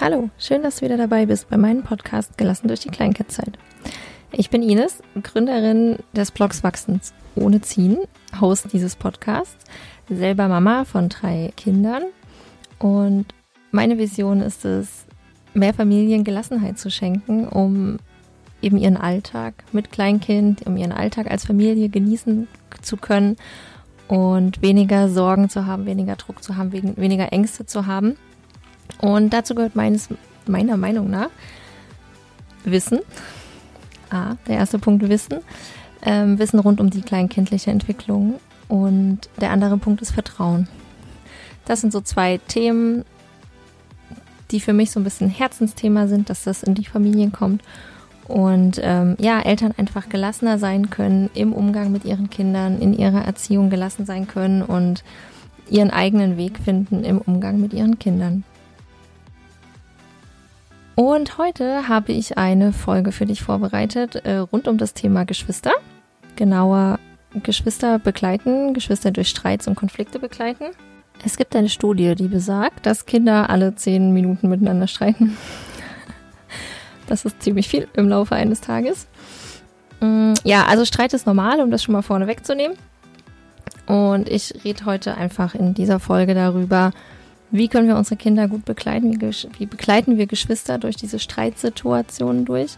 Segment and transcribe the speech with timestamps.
[0.00, 3.58] Hallo, schön, dass du wieder dabei bist bei meinem Podcast Gelassen durch die Kleinkindzeit.
[4.30, 7.98] Ich bin Ines, Gründerin des Blogs Wachsens ohne Ziehen,
[8.40, 9.64] Host dieses Podcasts,
[10.08, 12.04] selber Mama von drei Kindern
[12.78, 13.26] und
[13.72, 15.04] meine Vision ist es,
[15.52, 17.98] mehr Familien Gelassenheit zu schenken, um
[18.62, 22.46] eben ihren Alltag mit Kleinkind, um ihren Alltag als Familie genießen
[22.82, 23.36] zu können
[24.06, 28.16] und weniger Sorgen zu haben, weniger Druck zu haben, weniger Ängste zu haben
[29.00, 30.08] und dazu gehört meines,
[30.46, 31.30] meiner Meinung nach
[32.64, 33.00] Wissen.
[34.10, 35.38] Ah, der erste Punkt Wissen.
[36.02, 38.40] Ähm, Wissen rund um die kleinkindliche Entwicklung.
[38.68, 40.68] Und der andere Punkt ist Vertrauen.
[41.64, 43.04] Das sind so zwei Themen,
[44.50, 47.62] die für mich so ein bisschen Herzensthema sind, dass das in die Familien kommt.
[48.26, 53.24] Und ähm, ja, Eltern einfach gelassener sein können im Umgang mit ihren Kindern, in ihrer
[53.24, 55.02] Erziehung gelassen sein können und
[55.70, 58.44] ihren eigenen Weg finden im Umgang mit ihren Kindern.
[60.98, 65.70] Und heute habe ich eine Folge für dich vorbereitet äh, rund um das Thema Geschwister.
[66.34, 66.98] Genauer
[67.44, 70.64] Geschwister begleiten, Geschwister durch Streits und Konflikte begleiten.
[71.24, 75.36] Es gibt eine Studie, die besagt, dass Kinder alle zehn Minuten miteinander streiten.
[77.06, 79.06] Das ist ziemlich viel im Laufe eines Tages.
[80.00, 82.76] Mm, ja, also Streit ist normal, um das schon mal vorne wegzunehmen.
[83.86, 86.90] Und ich rede heute einfach in dieser Folge darüber,
[87.50, 89.12] wie können wir unsere Kinder gut begleiten?
[89.12, 92.72] Wie, wie begleiten wir Geschwister durch diese Streitsituationen durch?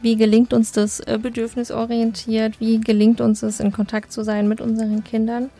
[0.00, 2.58] Wie gelingt uns das äh, bedürfnisorientiert?
[2.60, 5.50] Wie gelingt uns es, in Kontakt zu sein mit unseren Kindern?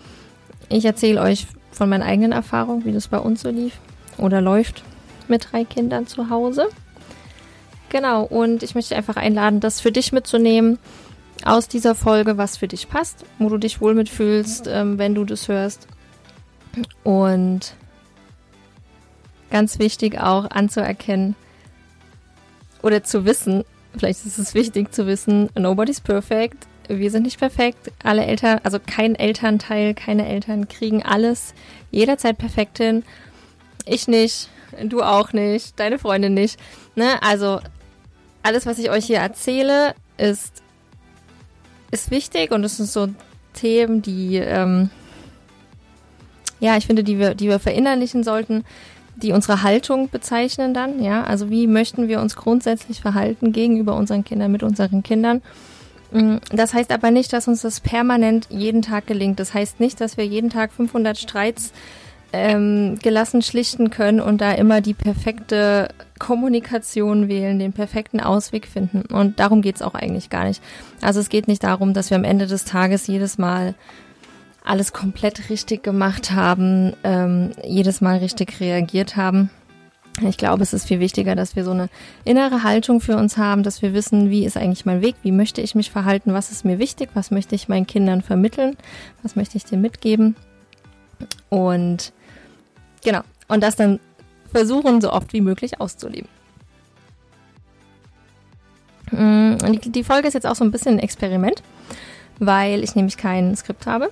[0.68, 3.78] Ich erzähle euch von meinen eigenen Erfahrungen, wie das bei uns so lief
[4.18, 4.82] oder läuft
[5.28, 6.68] mit drei Kindern zu Hause.
[7.88, 10.78] Genau, und ich möchte einfach einladen, das für dich mitzunehmen
[11.44, 15.24] aus dieser Folge, was für dich passt, wo du dich wohl mitfühlst, ähm, wenn du
[15.24, 15.86] das hörst.
[17.04, 17.74] Und
[19.52, 21.36] ganz wichtig auch anzuerkennen
[22.82, 23.64] oder zu wissen,
[23.96, 26.66] vielleicht ist es wichtig zu wissen, nobody's perfect.
[26.88, 27.92] Wir sind nicht perfekt.
[28.02, 31.54] Alle Eltern, also kein Elternteil, keine Eltern kriegen alles
[31.90, 33.04] jederzeit perfekt hin.
[33.84, 34.48] Ich nicht,
[34.82, 36.58] du auch nicht, deine Freundin nicht.
[36.96, 37.22] Ne?
[37.22, 37.60] Also
[38.42, 40.62] alles, was ich euch hier erzähle, ist,
[41.90, 43.08] ist wichtig und es sind so
[43.52, 44.90] Themen, die, ähm,
[46.58, 48.64] ja, ich finde, die wir, die wir verinnerlichen sollten,
[49.22, 54.24] die unsere Haltung bezeichnen dann, ja, also wie möchten wir uns grundsätzlich verhalten gegenüber unseren
[54.24, 55.42] Kindern, mit unseren Kindern.
[56.10, 59.40] Mm, das heißt aber nicht, dass uns das permanent jeden Tag gelingt.
[59.40, 61.72] Das heißt nicht, dass wir jeden Tag 500 Streits
[62.32, 69.02] ähm, gelassen schlichten können und da immer die perfekte Kommunikation wählen, den perfekten Ausweg finden.
[69.12, 70.62] Und darum geht's auch eigentlich gar nicht.
[71.02, 73.74] Also es geht nicht darum, dass wir am Ende des Tages jedes Mal
[74.64, 79.50] alles komplett richtig gemacht haben, ähm, jedes Mal richtig reagiert haben.
[80.20, 81.88] Ich glaube, es ist viel wichtiger, dass wir so eine
[82.24, 85.62] innere Haltung für uns haben, dass wir wissen, wie ist eigentlich mein Weg, wie möchte
[85.62, 88.76] ich mich verhalten, was ist mir wichtig, was möchte ich meinen Kindern vermitteln,
[89.22, 90.36] was möchte ich denen mitgeben.
[91.48, 92.12] Und
[93.02, 94.00] genau, und das dann
[94.52, 96.28] versuchen, so oft wie möglich auszuleben.
[99.10, 99.56] Mm,
[99.86, 101.62] die Folge ist jetzt auch so ein bisschen ein Experiment,
[102.38, 104.10] weil ich nämlich kein Skript habe.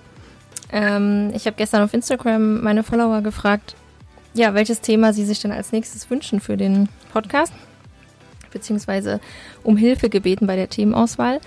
[0.72, 3.74] Ähm, ich habe gestern auf Instagram meine Follower gefragt,
[4.34, 7.52] ja, welches Thema sie sich denn als nächstes wünschen für den Podcast,
[8.52, 9.20] beziehungsweise
[9.62, 11.40] um Hilfe gebeten bei der Themenauswahl,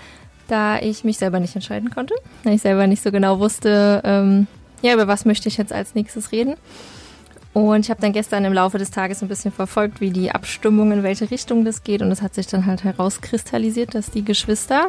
[0.48, 4.46] da ich mich selber nicht entscheiden konnte, da ich selber nicht so genau wusste, ähm,
[4.82, 6.56] ja, über was möchte ich jetzt als nächstes reden.
[7.54, 10.90] Und ich habe dann gestern im Laufe des Tages ein bisschen verfolgt, wie die Abstimmung,
[10.90, 12.02] in welche Richtung das geht.
[12.02, 14.88] Und es hat sich dann halt herauskristallisiert, dass die Geschwister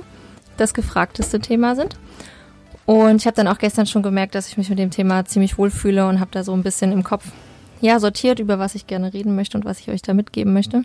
[0.57, 1.95] das gefragteste Thema sind.
[2.85, 5.57] Und ich habe dann auch gestern schon gemerkt, dass ich mich mit dem Thema ziemlich
[5.57, 7.25] wohlfühle und habe da so ein bisschen im Kopf
[7.81, 10.83] ja sortiert, über was ich gerne reden möchte und was ich euch da mitgeben möchte.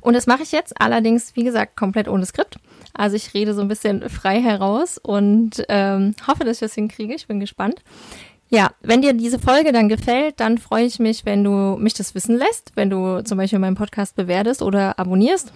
[0.00, 2.58] Und das mache ich jetzt allerdings, wie gesagt, komplett ohne Skript.
[2.94, 7.14] Also ich rede so ein bisschen frei heraus und ähm, hoffe, dass ich das hinkriege.
[7.14, 7.82] Ich bin gespannt.
[8.48, 12.14] Ja, wenn dir diese Folge dann gefällt, dann freue ich mich, wenn du mich das
[12.14, 15.52] wissen lässt, wenn du zum Beispiel meinen Podcast bewertest oder abonnierst.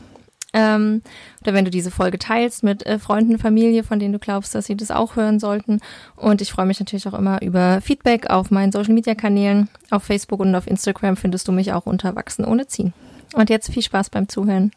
[0.55, 1.03] Ähm,
[1.43, 4.67] oder wenn du diese Folge teilst mit äh, Freunden, Familie, von denen du glaubst, dass
[4.67, 5.81] sie das auch hören sollten.
[6.17, 9.69] Und ich freue mich natürlich auch immer über Feedback auf meinen Social Media Kanälen.
[9.91, 12.95] Auf Facebook und auf Instagram findest du mich auch unter Wachsen ohne Ziehen.
[13.35, 14.71] Und jetzt viel Spaß beim Zuhören.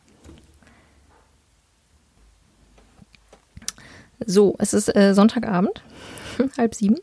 [4.25, 5.83] So, es ist äh, Sonntagabend,
[6.57, 6.97] halb sieben.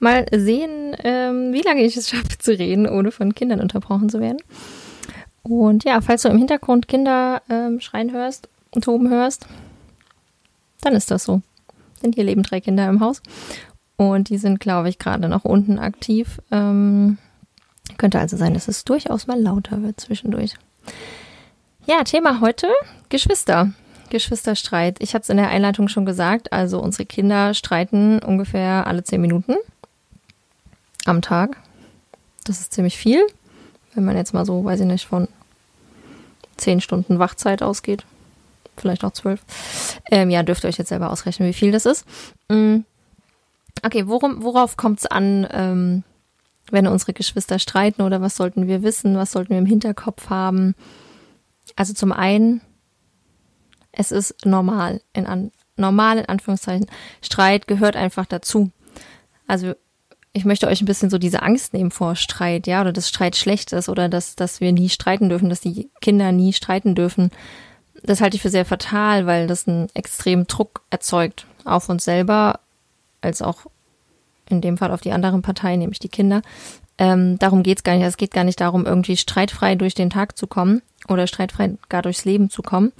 [0.00, 4.20] Mal sehen, ähm, wie lange ich es schaffe zu reden, ohne von Kindern unterbrochen zu
[4.20, 4.38] werden.
[5.48, 9.46] Und ja, falls du im Hintergrund Kinder ähm, schreien hörst und toben hörst,
[10.82, 11.40] dann ist das so.
[12.02, 13.22] Denn hier leben drei Kinder im Haus.
[13.96, 16.40] Und die sind, glaube ich, gerade noch unten aktiv.
[16.50, 17.18] Ähm,
[17.96, 20.54] Könnte also sein, dass es durchaus mal lauter wird zwischendurch.
[21.86, 22.68] Ja, Thema heute
[23.08, 23.72] Geschwister.
[24.10, 24.98] Geschwisterstreit.
[25.00, 29.20] Ich hatte es in der Einleitung schon gesagt, also unsere Kinder streiten ungefähr alle zehn
[29.20, 29.56] Minuten
[31.04, 31.58] am Tag.
[32.44, 33.20] Das ist ziemlich viel,
[33.94, 35.28] wenn man jetzt mal so, weiß ich nicht, von
[36.58, 38.04] zehn Stunden Wachzeit ausgeht.
[38.76, 39.40] Vielleicht auch zwölf.
[40.10, 42.04] Ähm, ja, dürft ihr euch jetzt selber ausrechnen, wie viel das ist.
[42.48, 42.78] Mm.
[43.84, 46.04] Okay, worum, worauf kommt es an, ähm,
[46.70, 50.74] wenn unsere Geschwister streiten oder was sollten wir wissen, was sollten wir im Hinterkopf haben?
[51.76, 52.60] Also zum einen,
[53.92, 56.86] es ist normal, in an, normal in Anführungszeichen.
[57.22, 58.70] Streit gehört einfach dazu.
[59.46, 59.74] Also
[60.32, 63.36] ich möchte euch ein bisschen so diese Angst nehmen vor Streit, ja, oder dass Streit
[63.36, 67.30] schlecht ist oder dass, dass wir nie streiten dürfen, dass die Kinder nie streiten dürfen.
[68.02, 72.60] Das halte ich für sehr fatal, weil das einen extremen Druck erzeugt auf uns selber,
[73.20, 73.66] als auch
[74.48, 76.42] in dem Fall auf die anderen Parteien, nämlich die Kinder.
[76.98, 78.04] Ähm, darum geht's gar nicht.
[78.04, 82.02] Es geht gar nicht darum, irgendwie streitfrei durch den Tag zu kommen oder streitfrei gar
[82.02, 82.92] durchs Leben zu kommen.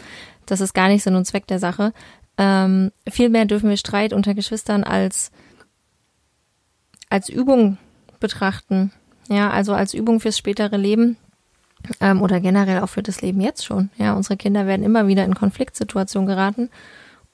[0.47, 1.93] Das ist gar nicht Sinn und Zweck der Sache.
[2.39, 5.33] Ähm, vielmehr dürfen wir Streit unter Geschwistern als,
[7.11, 7.79] als Übung
[8.21, 8.93] betrachten.
[9.29, 11.17] Ja, also als Übung fürs spätere Leben
[12.01, 13.91] ähm, oder generell auch für das Leben jetzt schon.
[13.99, 16.71] Ja, unsere Kinder werden immer wieder in Konfliktsituationen geraten.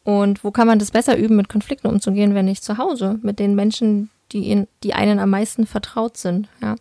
[0.02, 3.38] Und wo kann man das besser üben, mit Konflikten umzugehen, wenn nicht zu Hause, mit
[3.38, 6.48] den Menschen, die, in, die einen am meisten vertraut sind.
[6.60, 6.76] Ja.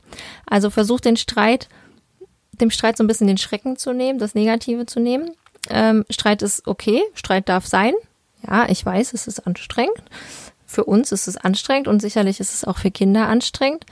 [0.45, 1.69] Also versucht den Streit,
[2.51, 5.31] dem Streit so ein bisschen den Schrecken zu nehmen, das Negative zu nehmen.
[5.69, 7.93] Ähm, Streit ist okay, Streit darf sein.
[8.45, 10.03] Ja, ich weiß, es ist anstrengend.
[10.73, 13.85] Für uns ist es anstrengend und sicherlich ist es auch für Kinder anstrengend.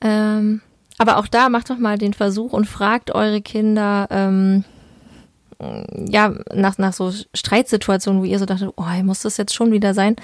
[0.00, 0.62] Ähm,
[0.96, 4.64] aber auch da macht doch mal den Versuch und fragt eure Kinder, ähm,
[6.08, 9.92] ja, nach, nach so Streitsituationen, wo ihr so dachtet, oh, muss das jetzt schon wieder
[9.92, 10.16] sein?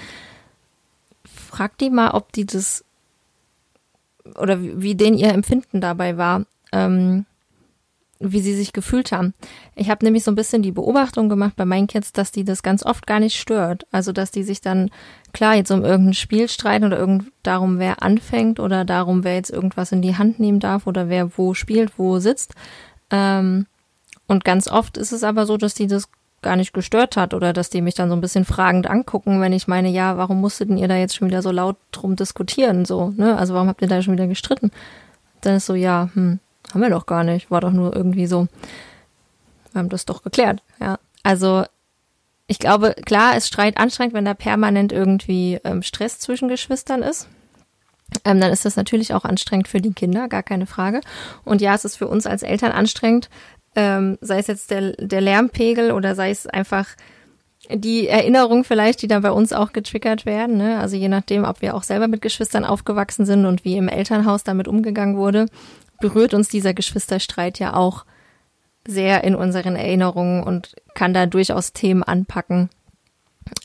[1.25, 2.83] Fragt die mal, ob die das
[4.39, 7.27] oder wie, wie denen ihr Empfinden dabei war, ähm,
[8.19, 9.33] wie sie sich gefühlt haben.
[9.75, 12.63] Ich habe nämlich so ein bisschen die Beobachtung gemacht bei meinen Kids, dass die das
[12.63, 13.85] ganz oft gar nicht stört.
[13.91, 14.89] Also dass die sich dann
[15.33, 19.51] klar jetzt um irgendein Spiel streiten oder irgend darum, wer anfängt oder darum, wer jetzt
[19.51, 22.53] irgendwas in die Hand nehmen darf oder wer wo spielt, wo sitzt.
[23.11, 23.67] Ähm,
[24.27, 26.09] und ganz oft ist es aber so, dass die das
[26.41, 29.53] gar nicht gestört hat oder dass die mich dann so ein bisschen fragend angucken, wenn
[29.53, 33.09] ich meine, ja, warum musstet ihr da jetzt schon wieder so laut drum diskutieren, so,
[33.15, 33.37] ne?
[33.37, 34.71] Also warum habt ihr da schon wieder gestritten?
[35.41, 36.39] Dann ist so, ja, hm,
[36.71, 38.47] haben wir doch gar nicht, war doch nur irgendwie so.
[39.71, 40.99] Wir haben das doch geklärt, ja.
[41.23, 41.65] Also
[42.47, 47.27] ich glaube, klar, ist Streit anstrengend, wenn da permanent irgendwie ähm, Stress zwischen Geschwistern ist.
[48.23, 51.01] Ähm, dann ist das natürlich auch anstrengend für die Kinder, gar keine Frage.
[51.43, 53.29] Und ja, es ist für uns als Eltern anstrengend,
[53.75, 56.87] ähm, sei es jetzt der, der Lärmpegel oder sei es einfach
[57.69, 60.57] die Erinnerungen vielleicht, die da bei uns auch getriggert werden.
[60.57, 60.79] Ne?
[60.79, 64.43] Also je nachdem, ob wir auch selber mit Geschwistern aufgewachsen sind und wie im Elternhaus
[64.43, 65.47] damit umgegangen wurde,
[65.99, 68.05] berührt uns dieser Geschwisterstreit ja auch
[68.87, 72.69] sehr in unseren Erinnerungen und kann da durchaus Themen anpacken,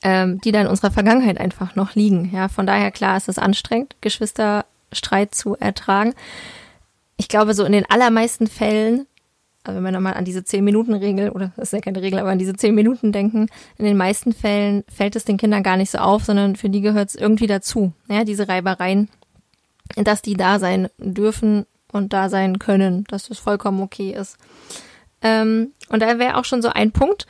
[0.02, 2.30] ähm, die da in unserer Vergangenheit einfach noch liegen.
[2.32, 6.14] Ja, von daher klar ist es anstrengend, Geschwisterstreit zu ertragen.
[7.16, 9.06] Ich glaube, so in den allermeisten Fällen,
[9.62, 12.38] also wenn wir nochmal an diese 10-Minuten-Regel, oder das ist ja keine Regel, aber an
[12.38, 13.46] diese 10 Minuten denken,
[13.78, 16.80] in den meisten Fällen fällt es den Kindern gar nicht so auf, sondern für die
[16.80, 17.92] gehört es irgendwie dazu.
[18.08, 19.08] Ja, diese Reibereien,
[19.94, 24.36] dass die da sein dürfen und da sein können, dass das vollkommen okay ist.
[25.22, 27.26] Ähm, und da wäre auch schon so ein Punkt.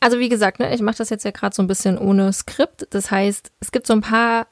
[0.00, 2.86] Also wie gesagt, ne, ich mache das jetzt ja gerade so ein bisschen ohne Skript.
[2.90, 4.46] Das heißt, es gibt so ein paar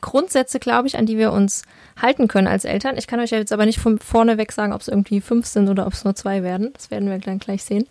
[0.00, 1.62] Grundsätze, glaube ich, an die wir uns
[2.00, 2.96] halten können als Eltern.
[2.96, 5.46] Ich kann euch ja jetzt aber nicht von vorne weg sagen, ob es irgendwie fünf
[5.46, 6.70] sind oder ob es nur zwei werden.
[6.74, 7.86] Das werden wir dann gleich sehen.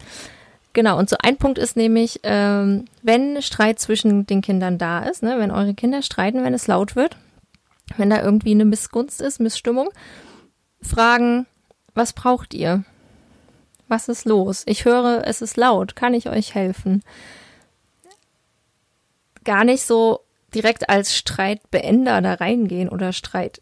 [0.72, 5.24] Genau, und so ein Punkt ist nämlich, ähm, wenn Streit zwischen den Kindern da ist,
[5.24, 7.18] ne, wenn eure Kinder streiten, wenn es laut wird,
[7.98, 9.90] wenn da irgendwie eine Missgunst ist, Missstimmung,
[10.82, 11.46] fragen,
[11.94, 12.84] was braucht ihr?
[13.88, 14.64] Was ist los?
[14.68, 15.96] Ich höre, es ist laut.
[15.96, 17.04] Kann ich euch helfen?
[19.44, 20.22] Gar nicht so
[20.54, 23.62] direkt als Streitbeender da reingehen oder Streit.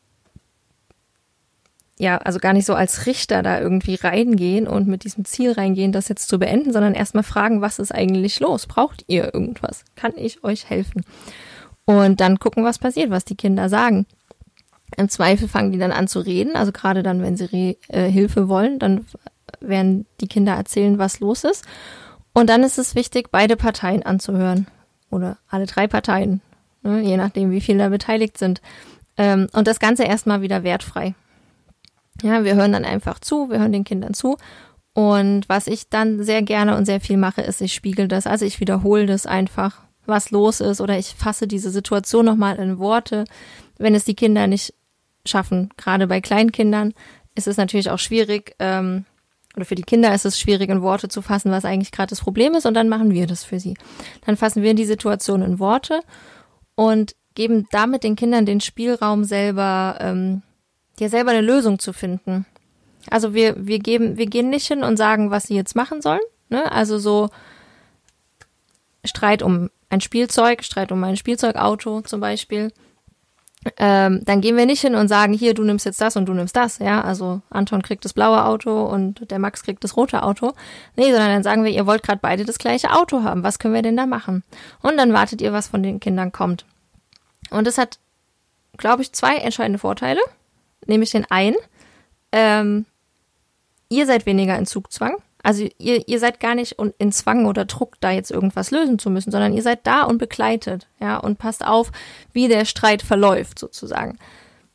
[2.00, 5.92] Ja, also gar nicht so als Richter da irgendwie reingehen und mit diesem Ziel reingehen,
[5.92, 8.68] das jetzt zu beenden, sondern erstmal fragen, was ist eigentlich los?
[8.68, 9.84] Braucht ihr irgendwas?
[9.96, 11.04] Kann ich euch helfen?
[11.86, 14.06] Und dann gucken, was passiert, was die Kinder sagen.
[14.98, 18.10] Im Zweifel fangen die dann an zu reden, also gerade dann, wenn sie Re äh,
[18.10, 19.06] Hilfe wollen, dann
[19.60, 21.66] werden die Kinder erzählen, was los ist.
[22.34, 24.68] Und dann ist es wichtig, beide Parteien anzuhören.
[25.10, 26.42] Oder alle drei Parteien,
[26.82, 28.62] ne, je nachdem, wie viele da beteiligt sind.
[29.18, 31.16] Ähm, und das Ganze erstmal wieder wertfrei.
[32.22, 34.38] Ja, wir hören dann einfach zu, wir hören den Kindern zu.
[34.94, 38.26] Und was ich dann sehr gerne und sehr viel mache, ist, ich spiegel das.
[38.26, 42.80] Also ich wiederhole das einfach, was los ist, oder ich fasse diese Situation nochmal in
[42.80, 43.26] Worte,
[43.78, 44.74] wenn es die Kinder nicht
[45.28, 45.70] schaffen.
[45.78, 46.94] Gerade bei kleinen Kindern
[47.36, 49.06] ist es natürlich auch schwierig, ähm,
[49.56, 52.22] oder für die Kinder ist es schwierig, in Worte zu fassen, was eigentlich gerade das
[52.22, 53.76] Problem ist, und dann machen wir das für sie.
[54.26, 56.02] Dann fassen wir die Situation in Worte
[56.76, 60.42] und geben damit den Kindern den Spielraum selber, ähm,
[61.00, 62.46] ja selber eine Lösung zu finden.
[63.10, 66.22] Also wir, wir geben, wir gehen nicht hin und sagen, was sie jetzt machen sollen.
[66.50, 66.72] Ne?
[66.72, 67.30] Also so
[69.06, 72.72] Streit um ein Spielzeug, Streit um ein Spielzeugauto zum Beispiel.
[73.78, 76.34] Ähm, dann gehen wir nicht hin und sagen, hier, du nimmst jetzt das und du
[76.34, 77.02] nimmst das, ja.
[77.02, 80.54] Also Anton kriegt das blaue Auto und der Max kriegt das rote Auto.
[80.96, 83.44] Nee, sondern dann sagen wir, ihr wollt gerade beide das gleiche Auto haben.
[83.44, 84.44] Was können wir denn da machen?
[84.82, 86.66] Und dann wartet ihr, was von den Kindern kommt.
[87.50, 88.00] Und es hat,
[88.78, 90.22] glaube ich, zwei entscheidende Vorteile.
[90.86, 91.58] Nämlich den einen,
[92.32, 92.86] ähm,
[93.90, 95.18] ihr seid weniger in Zugzwang.
[95.48, 99.10] Also ihr, ihr seid gar nicht in Zwang oder Druck, da jetzt irgendwas lösen zu
[99.10, 101.94] müssen, sondern ihr seid da und begleitet, ja, und passt auf,
[102.34, 104.18] wie der Streit verläuft, sozusagen.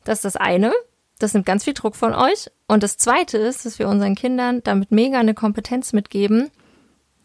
[0.03, 0.73] Das ist das eine.
[1.19, 2.49] Das nimmt ganz viel Druck von euch.
[2.67, 6.49] Und das zweite ist, dass wir unseren Kindern damit mega eine Kompetenz mitgeben,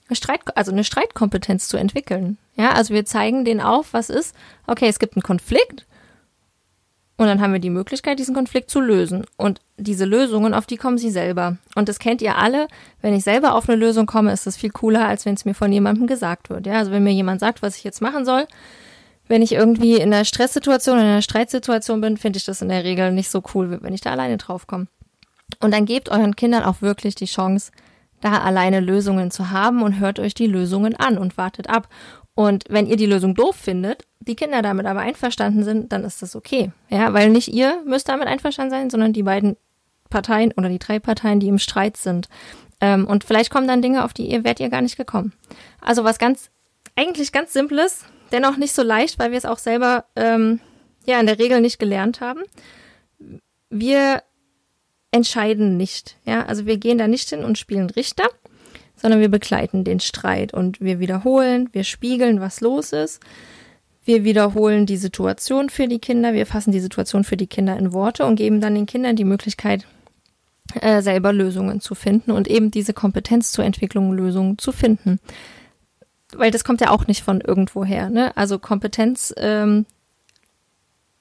[0.09, 2.37] eine Streit, also eine Streitkompetenz zu entwickeln.
[2.55, 4.37] Ja, also wir zeigen denen auf, was ist.
[4.67, 5.87] Okay, es gibt einen Konflikt.
[7.19, 9.27] Und dann haben wir die Möglichkeit, diesen Konflikt zu lösen.
[9.37, 11.57] Und diese Lösungen, auf die kommen sie selber.
[11.75, 12.69] Und das kennt ihr alle.
[13.03, 15.55] Wenn ich selber auf eine Lösung komme, ist das viel cooler, als wenn es mir
[15.55, 16.67] von jemandem gesagt wird.
[16.67, 18.47] Ja, also wenn mir jemand sagt, was ich jetzt machen soll,
[19.27, 22.85] wenn ich irgendwie in einer Stresssituation, in einer Streitsituation bin, finde ich das in der
[22.85, 24.87] Regel nicht so cool, wenn ich da alleine drauf komme.
[25.59, 27.73] Und dann gebt euren Kindern auch wirklich die Chance,
[28.21, 31.89] da alleine Lösungen zu haben und hört euch die Lösungen an und wartet ab.
[32.39, 36.23] Und wenn ihr die Lösung doof findet, die Kinder damit aber einverstanden sind, dann ist
[36.23, 36.71] das okay.
[36.89, 39.57] Ja, weil nicht ihr müsst damit einverstanden sein, sondern die beiden
[40.09, 42.29] Parteien oder die drei Parteien, die im Streit sind.
[42.81, 45.33] Ähm, und vielleicht kommen dann Dinge, auf die ihr werdet ihr gar nicht gekommen.
[45.81, 46.49] Also was ganz,
[46.95, 50.61] eigentlich ganz Simples, dennoch nicht so leicht, weil wir es auch selber ähm,
[51.07, 52.43] ja in der Regel nicht gelernt haben.
[53.69, 54.23] Wir
[55.11, 56.17] entscheiden nicht.
[56.25, 58.29] Ja, also wir gehen da nicht hin und spielen Richter,
[59.01, 63.21] sondern wir begleiten den Streit und wir wiederholen, wir spiegeln, was los ist.
[64.05, 67.93] Wir wiederholen die Situation für die Kinder, wir fassen die Situation für die Kinder in
[67.93, 69.87] Worte und geben dann den Kindern die Möglichkeit,
[70.81, 75.21] äh, selber Lösungen zu finden und eben diese Kompetenz zur Entwicklung Lösungen zu finden.
[76.35, 78.11] Weil das kommt ja auch nicht von irgendwoher.
[78.11, 78.37] Ne?
[78.37, 79.87] Also Kompetenz ähm,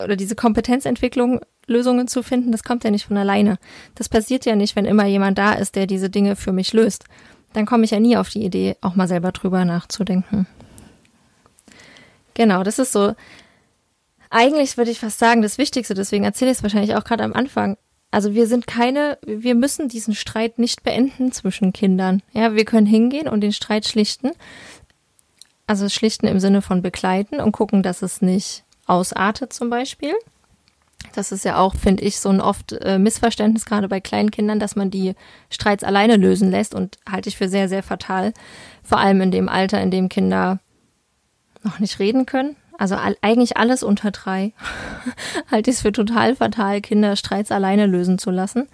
[0.01, 3.57] oder diese Kompetenzentwicklung Lösungen zu finden, das kommt ja nicht von alleine.
[3.95, 7.05] Das passiert ja nicht, wenn immer jemand da ist, der diese Dinge für mich löst.
[7.53, 10.47] Dann komme ich ja nie auf die Idee, auch mal selber drüber nachzudenken.
[12.33, 13.15] Genau, das ist so.
[14.29, 17.33] Eigentlich würde ich fast sagen, das Wichtigste, deswegen erzähle ich es wahrscheinlich auch gerade am
[17.33, 17.77] Anfang.
[18.11, 22.21] Also wir sind keine, wir müssen diesen Streit nicht beenden zwischen Kindern.
[22.33, 24.31] Ja, wir können hingehen und den Streit schlichten.
[25.65, 30.13] Also schlichten im Sinne von begleiten und gucken, dass es nicht ausartet zum Beispiel.
[31.13, 34.59] Das ist ja auch, finde ich, so ein oft äh, Missverständnis, gerade bei kleinen Kindern,
[34.59, 35.13] dass man die
[35.49, 38.33] Streits alleine lösen lässt und halte ich für sehr, sehr fatal.
[38.83, 40.59] Vor allem in dem Alter, in dem Kinder
[41.63, 42.55] noch nicht reden können.
[42.77, 44.53] Also all, eigentlich alles unter drei.
[45.51, 48.67] halte ich es für total fatal, Kinder Streits alleine lösen zu lassen.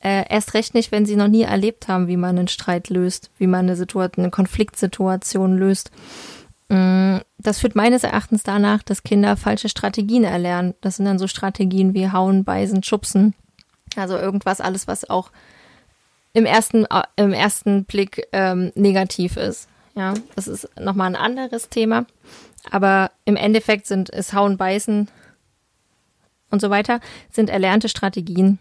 [0.00, 3.30] Äh, erst recht nicht, wenn sie noch nie erlebt haben, wie man einen Streit löst,
[3.38, 5.90] wie man eine Situation, eine Konfliktsituation löst.
[6.68, 10.74] Mm, das führt meines Erachtens danach, dass Kinder falsche Strategien erlernen.
[10.80, 13.34] Das sind dann so Strategien wie Hauen, Beißen, Schubsen.
[13.96, 15.30] Also irgendwas, alles, was auch
[16.32, 19.68] im ersten, äh, im ersten Blick ähm, negativ ist.
[19.94, 22.06] Ja, das ist nochmal ein anderes Thema.
[22.70, 25.08] Aber im Endeffekt sind es Hauen, Beißen
[26.50, 28.58] und so weiter, sind erlernte Strategien.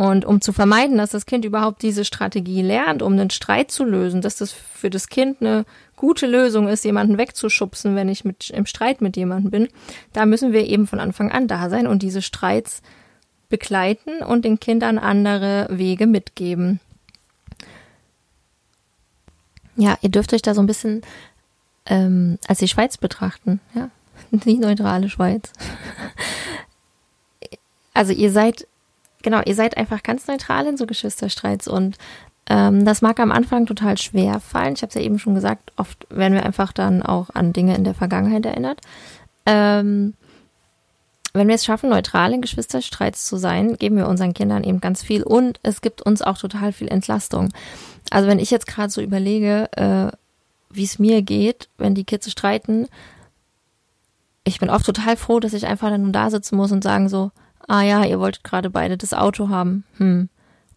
[0.00, 3.84] Und um zu vermeiden, dass das Kind überhaupt diese Strategie lernt, um einen Streit zu
[3.84, 8.48] lösen, dass das für das Kind eine gute Lösung ist, jemanden wegzuschubsen, wenn ich mit,
[8.48, 9.68] im Streit mit jemandem bin,
[10.14, 12.80] da müssen wir eben von Anfang an da sein und diese Streits
[13.50, 16.80] begleiten und den Kindern andere Wege mitgeben.
[19.76, 21.02] Ja, ihr dürft euch da so ein bisschen
[21.84, 23.90] ähm, als die Schweiz betrachten, ja,
[24.30, 25.52] die neutrale Schweiz.
[27.92, 28.66] also ihr seid
[29.22, 31.96] genau, ihr seid einfach ganz neutral in so Geschwisterstreits und
[32.48, 34.74] ähm, das mag am Anfang total schwer fallen.
[34.74, 37.76] Ich habe es ja eben schon gesagt, oft werden wir einfach dann auch an Dinge
[37.76, 38.80] in der Vergangenheit erinnert.
[39.46, 40.14] Ähm,
[41.32, 45.02] wenn wir es schaffen, neutral in Geschwisterstreits zu sein, geben wir unseren Kindern eben ganz
[45.02, 47.50] viel und es gibt uns auch total viel Entlastung.
[48.10, 50.16] Also wenn ich jetzt gerade so überlege, äh,
[50.70, 52.88] wie es mir geht, wenn die Kids streiten,
[54.42, 57.08] ich bin oft total froh, dass ich einfach dann nur da sitzen muss und sagen
[57.08, 57.30] so,
[57.70, 59.84] ah ja, ihr wolltet gerade beide das Auto haben.
[59.98, 60.28] Hm.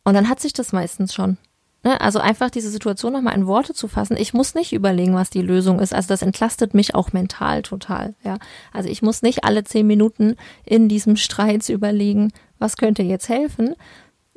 [0.04, 1.38] Und dann hat sich das meistens schon.
[1.84, 2.00] Ne?
[2.00, 4.16] Also einfach diese Situation nochmal in Worte zu fassen.
[4.16, 5.94] Ich muss nicht überlegen, was die Lösung ist.
[5.94, 8.14] Also das entlastet mich auch mental total.
[8.24, 8.38] Ja,
[8.72, 10.36] also ich muss nicht alle zehn Minuten
[10.66, 13.76] in diesem Streit überlegen, was könnte jetzt helfen,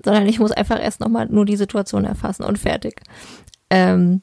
[0.02, 3.02] sondern ich muss einfach erst nochmal nur die Situation erfassen und fertig.
[3.68, 4.22] Ähm,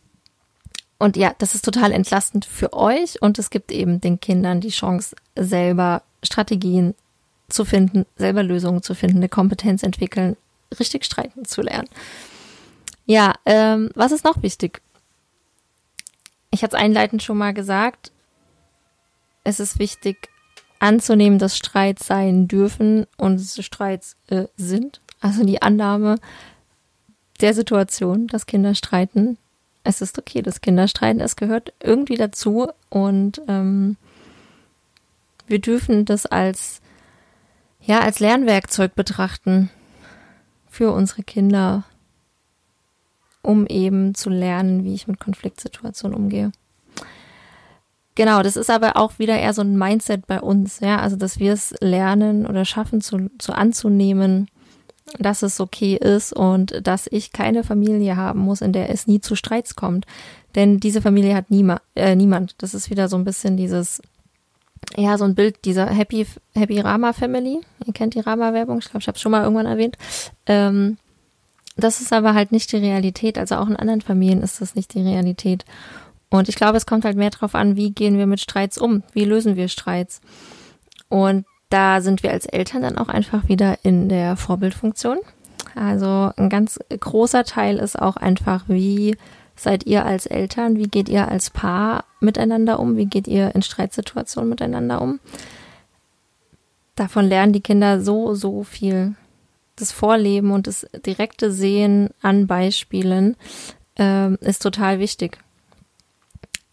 [0.97, 4.69] und ja, das ist total entlastend für euch und es gibt eben den Kindern die
[4.69, 6.95] Chance, selber Strategien
[7.53, 10.36] zu finden, selber Lösungen zu finden, eine Kompetenz entwickeln,
[10.79, 11.89] richtig streiten zu lernen.
[13.05, 14.81] Ja, ähm, was ist noch wichtig?
[16.51, 18.12] Ich hatte es einleitend schon mal gesagt.
[19.43, 20.29] Es ist wichtig
[20.79, 25.01] anzunehmen, dass Streits sein dürfen und Streits äh, sind.
[25.22, 26.19] Also die Annahme
[27.41, 29.38] der Situation, dass Kinder streiten.
[29.83, 31.19] Es ist okay, dass Kinder streiten.
[31.19, 33.98] Es gehört irgendwie dazu und ähm,
[35.48, 36.81] wir dürfen das als
[37.85, 39.69] ja als Lernwerkzeug betrachten
[40.69, 41.83] für unsere Kinder,
[43.41, 46.51] um eben zu lernen, wie ich mit Konfliktsituationen umgehe.
[48.15, 51.39] Genau, das ist aber auch wieder eher so ein Mindset bei uns, ja, also dass
[51.39, 54.47] wir es lernen oder schaffen zu, zu anzunehmen,
[55.19, 59.19] dass es okay ist und dass ich keine Familie haben muss, in der es nie
[59.19, 60.05] zu Streits kommt.
[60.55, 62.55] Denn diese Familie hat niema, äh, niemand.
[62.59, 64.01] Das ist wieder so ein bisschen dieses,
[64.95, 67.61] ja, so ein Bild dieser Happy, Happy Rama Family.
[67.85, 69.97] Ihr kennt die Rama-Werbung, ich glaube, ich habe es schon mal irgendwann erwähnt.
[70.45, 70.97] Ähm,
[71.75, 73.37] das ist aber halt nicht die Realität.
[73.37, 75.65] Also auch in anderen Familien ist das nicht die Realität.
[76.29, 79.03] Und ich glaube, es kommt halt mehr darauf an, wie gehen wir mit Streits um?
[79.13, 80.21] Wie lösen wir Streits?
[81.09, 85.19] Und da sind wir als Eltern dann auch einfach wieder in der Vorbildfunktion.
[85.75, 89.17] Also ein ganz großer Teil ist auch einfach, wie
[89.55, 93.62] seid ihr als Eltern, wie geht ihr als Paar miteinander um, wie geht ihr in
[93.62, 95.19] Streitsituationen miteinander um.
[96.95, 99.15] Davon lernen die Kinder so, so viel
[99.75, 103.36] das Vorleben und das direkte Sehen an Beispielen
[103.95, 105.39] ähm, ist total wichtig.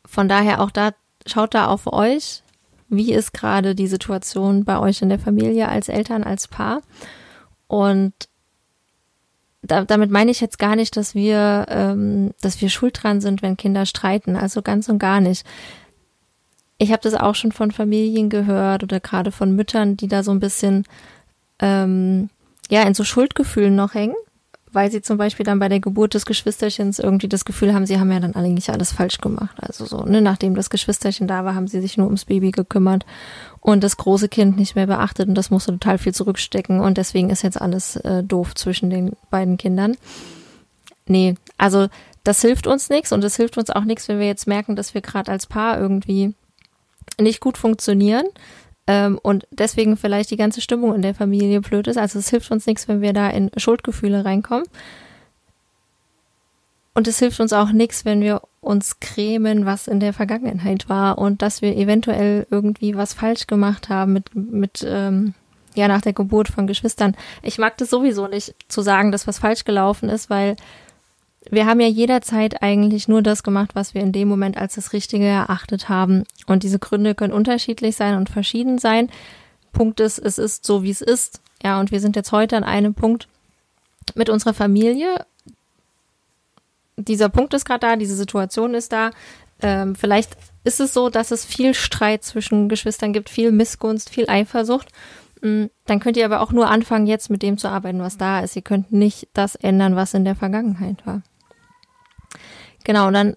[0.04, 0.92] Von daher auch da,
[1.26, 2.42] schaut da auf euch.
[2.88, 6.82] Wie ist gerade die Situation bei euch in der Familie als Eltern, als Paar?
[7.68, 8.12] Und
[9.62, 13.42] da, damit meine ich jetzt gar nicht, dass wir, ähm, dass wir schuld dran sind,
[13.42, 14.36] wenn Kinder streiten.
[14.36, 15.46] Also ganz und gar nicht.
[16.78, 20.30] Ich habe das auch schon von Familien gehört oder gerade von Müttern, die da so
[20.30, 20.84] ein bisschen
[21.58, 22.30] ähm,
[22.70, 24.16] ja in so Schuldgefühlen noch hängen,
[24.73, 27.99] weil sie zum Beispiel dann bei der Geburt des Geschwisterchens irgendwie das Gefühl haben, sie
[27.99, 29.56] haben ja dann eigentlich alles falsch gemacht.
[29.61, 33.04] Also so, ne, nachdem das Geschwisterchen da war, haben sie sich nur ums Baby gekümmert
[33.61, 37.30] und das große Kind nicht mehr beachtet und das musste total viel zurückstecken und deswegen
[37.30, 39.97] ist jetzt alles äh, doof zwischen den beiden Kindern.
[41.06, 41.89] Nee, also
[42.23, 44.95] das hilft uns nichts und es hilft uns auch nichts, wenn wir jetzt merken, dass
[44.95, 46.35] wir gerade als Paar irgendwie
[47.19, 48.26] nicht gut funktionieren,
[48.86, 51.97] ähm, und deswegen vielleicht die ganze Stimmung in der Familie blöd ist.
[51.97, 54.66] Also es hilft uns nichts, wenn wir da in Schuldgefühle reinkommen.
[56.93, 61.19] Und es hilft uns auch nichts, wenn wir uns cremen, was in der Vergangenheit war
[61.19, 65.34] und dass wir eventuell irgendwie was falsch gemacht haben mit, mit ähm,
[65.75, 67.16] ja, nach der Geburt von Geschwistern.
[67.43, 70.56] Ich mag das sowieso nicht zu sagen, dass was falsch gelaufen ist, weil
[71.48, 74.92] wir haben ja jederzeit eigentlich nur das gemacht, was wir in dem Moment als das
[74.92, 76.24] Richtige erachtet haben.
[76.46, 79.08] Und diese Gründe können unterschiedlich sein und verschieden sein.
[79.72, 81.40] Punkt ist, es ist so, wie es ist.
[81.62, 83.28] Ja, und wir sind jetzt heute an einem Punkt
[84.14, 85.24] mit unserer Familie.
[86.96, 89.10] Dieser Punkt ist gerade da, diese Situation ist da.
[89.62, 94.28] Ähm, vielleicht ist es so, dass es viel Streit zwischen Geschwistern gibt, viel Missgunst, viel
[94.28, 94.88] Eifersucht.
[95.40, 98.40] Mm, dann könnt ihr aber auch nur anfangen, jetzt mit dem zu arbeiten, was da
[98.40, 98.56] ist.
[98.56, 101.22] Ihr könnt nicht das ändern, was in der Vergangenheit war.
[102.84, 103.36] Genau, und dann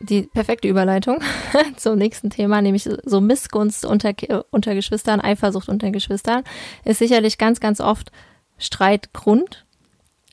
[0.00, 1.20] die perfekte Überleitung
[1.76, 4.12] zum nächsten Thema, nämlich so Missgunst unter,
[4.50, 6.44] unter Geschwistern, Eifersucht unter Geschwistern,
[6.84, 8.12] ist sicherlich ganz, ganz oft
[8.58, 9.64] Streitgrund,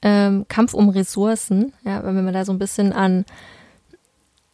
[0.01, 3.25] ähm, Kampf um Ressourcen, ja, wenn man da so ein bisschen an,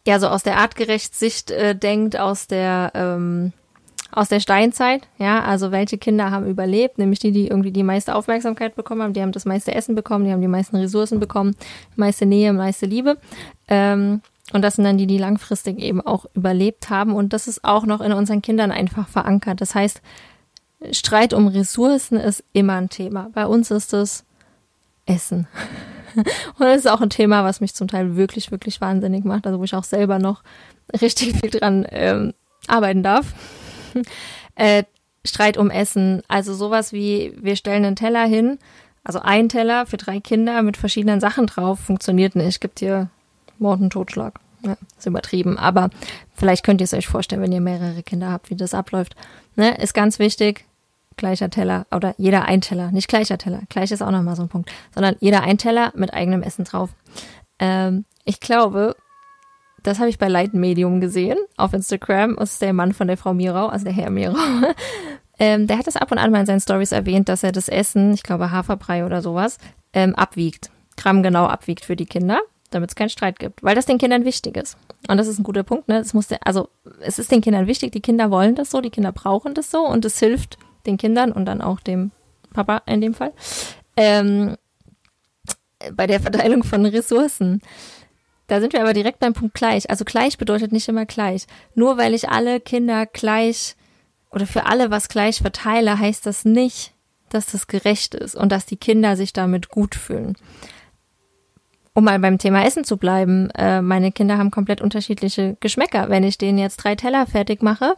[0.06, 3.52] ja, so aus der Artgerecht-Sicht äh, denkt, aus der, ähm,
[4.12, 8.14] aus der Steinzeit, ja, also welche Kinder haben überlebt, nämlich die, die irgendwie die meiste
[8.14, 11.54] Aufmerksamkeit bekommen haben, die haben das meiste Essen bekommen, die haben die meisten Ressourcen bekommen,
[11.96, 13.18] meiste Nähe, meiste Liebe.
[13.68, 14.20] Ähm,
[14.52, 17.14] und das sind dann die, die langfristig eben auch überlebt haben.
[17.14, 19.60] Und das ist auch noch in unseren Kindern einfach verankert.
[19.60, 20.02] Das heißt,
[20.92, 23.30] Streit um Ressourcen ist immer ein Thema.
[23.32, 24.24] Bei uns ist es
[25.06, 25.46] Essen.
[26.16, 29.46] Und das ist auch ein Thema, was mich zum Teil wirklich, wirklich wahnsinnig macht.
[29.46, 30.42] Also wo ich auch selber noch
[31.00, 32.34] richtig viel dran ähm,
[32.66, 33.34] arbeiten darf.
[34.54, 34.84] Äh,
[35.24, 36.22] Streit um Essen.
[36.28, 38.58] Also sowas wie, wir stellen einen Teller hin,
[39.04, 42.60] also ein Teller für drei Kinder mit verschiedenen Sachen drauf, funktioniert nicht.
[42.60, 43.08] Gibt hier
[43.58, 44.40] Mord und Totschlag.
[44.62, 45.56] Ja, ist übertrieben.
[45.56, 45.88] Aber
[46.34, 49.16] vielleicht könnt ihr es euch vorstellen, wenn ihr mehrere Kinder habt, wie das abläuft.
[49.56, 49.74] Ne?
[49.78, 50.66] Ist ganz wichtig,
[51.16, 53.62] gleicher Teller oder jeder ein Teller, nicht gleicher Teller.
[53.70, 56.90] Gleich ist auch nochmal so ein Punkt, sondern jeder ein Teller mit eigenem Essen drauf.
[57.58, 58.96] Ähm, ich glaube,
[59.82, 62.36] das habe ich bei Light Medium gesehen auf Instagram.
[62.38, 64.36] Ist der Mann von der Frau Mirau, also der Herr Mirau.
[65.38, 67.68] ähm, der hat das ab und an mal in seinen Stories erwähnt, dass er das
[67.68, 69.58] Essen, ich glaube Haferbrei oder sowas,
[69.92, 70.70] ähm, abwiegt.
[70.96, 72.40] Gramm genau abwiegt für die Kinder,
[72.70, 73.62] damit es keinen Streit gibt.
[73.62, 74.76] Weil das den Kindern wichtig ist.
[75.08, 75.98] Und das ist ein guter Punkt, ne?
[75.98, 76.68] Es muss, also,
[77.00, 79.86] es ist den Kindern wichtig, die Kinder wollen das so, die Kinder brauchen das so
[79.86, 82.10] und es hilft den Kindern und dann auch dem
[82.52, 83.32] Papa in dem Fall.
[83.96, 84.56] Ähm,
[85.92, 87.62] bei der Verteilung von Ressourcen.
[88.50, 89.88] Da sind wir aber direkt beim Punkt gleich.
[89.90, 91.46] Also gleich bedeutet nicht immer gleich.
[91.76, 93.76] Nur weil ich alle Kinder gleich
[94.32, 96.92] oder für alle was gleich verteile, heißt das nicht,
[97.28, 100.36] dass das gerecht ist und dass die Kinder sich damit gut fühlen.
[101.92, 106.08] Um mal beim Thema Essen zu bleiben, äh, meine Kinder haben komplett unterschiedliche Geschmäcker.
[106.08, 107.94] Wenn ich denen jetzt drei Teller fertig mache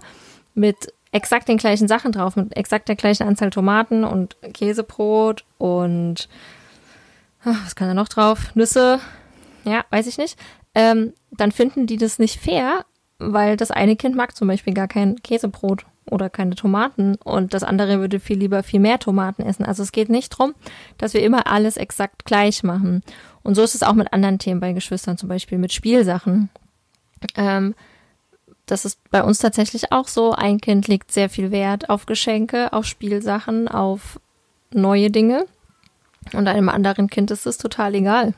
[0.53, 6.29] mit exakt den gleichen Sachen drauf, mit exakt der gleichen Anzahl Tomaten und Käsebrot und
[7.43, 8.55] ach, was kann da noch drauf?
[8.55, 9.01] Nüsse,
[9.65, 10.39] ja, weiß ich nicht,
[10.75, 12.85] ähm, dann finden die das nicht fair,
[13.19, 17.63] weil das eine Kind mag zum Beispiel gar kein Käsebrot oder keine Tomaten und das
[17.63, 19.65] andere würde viel lieber viel mehr Tomaten essen.
[19.65, 20.55] Also es geht nicht drum,
[20.99, 23.03] dass wir immer alles exakt gleich machen.
[23.43, 26.51] Und so ist es auch mit anderen Themen bei Geschwistern, zum Beispiel mit Spielsachen.
[27.37, 27.75] Ähm,
[28.67, 30.33] das ist bei uns tatsächlich auch so.
[30.33, 34.21] Ein Kind legt sehr viel Wert auf Geschenke, auf Spielsachen, auf
[34.73, 35.47] neue Dinge.
[36.33, 38.35] Und einem anderen Kind ist es total egal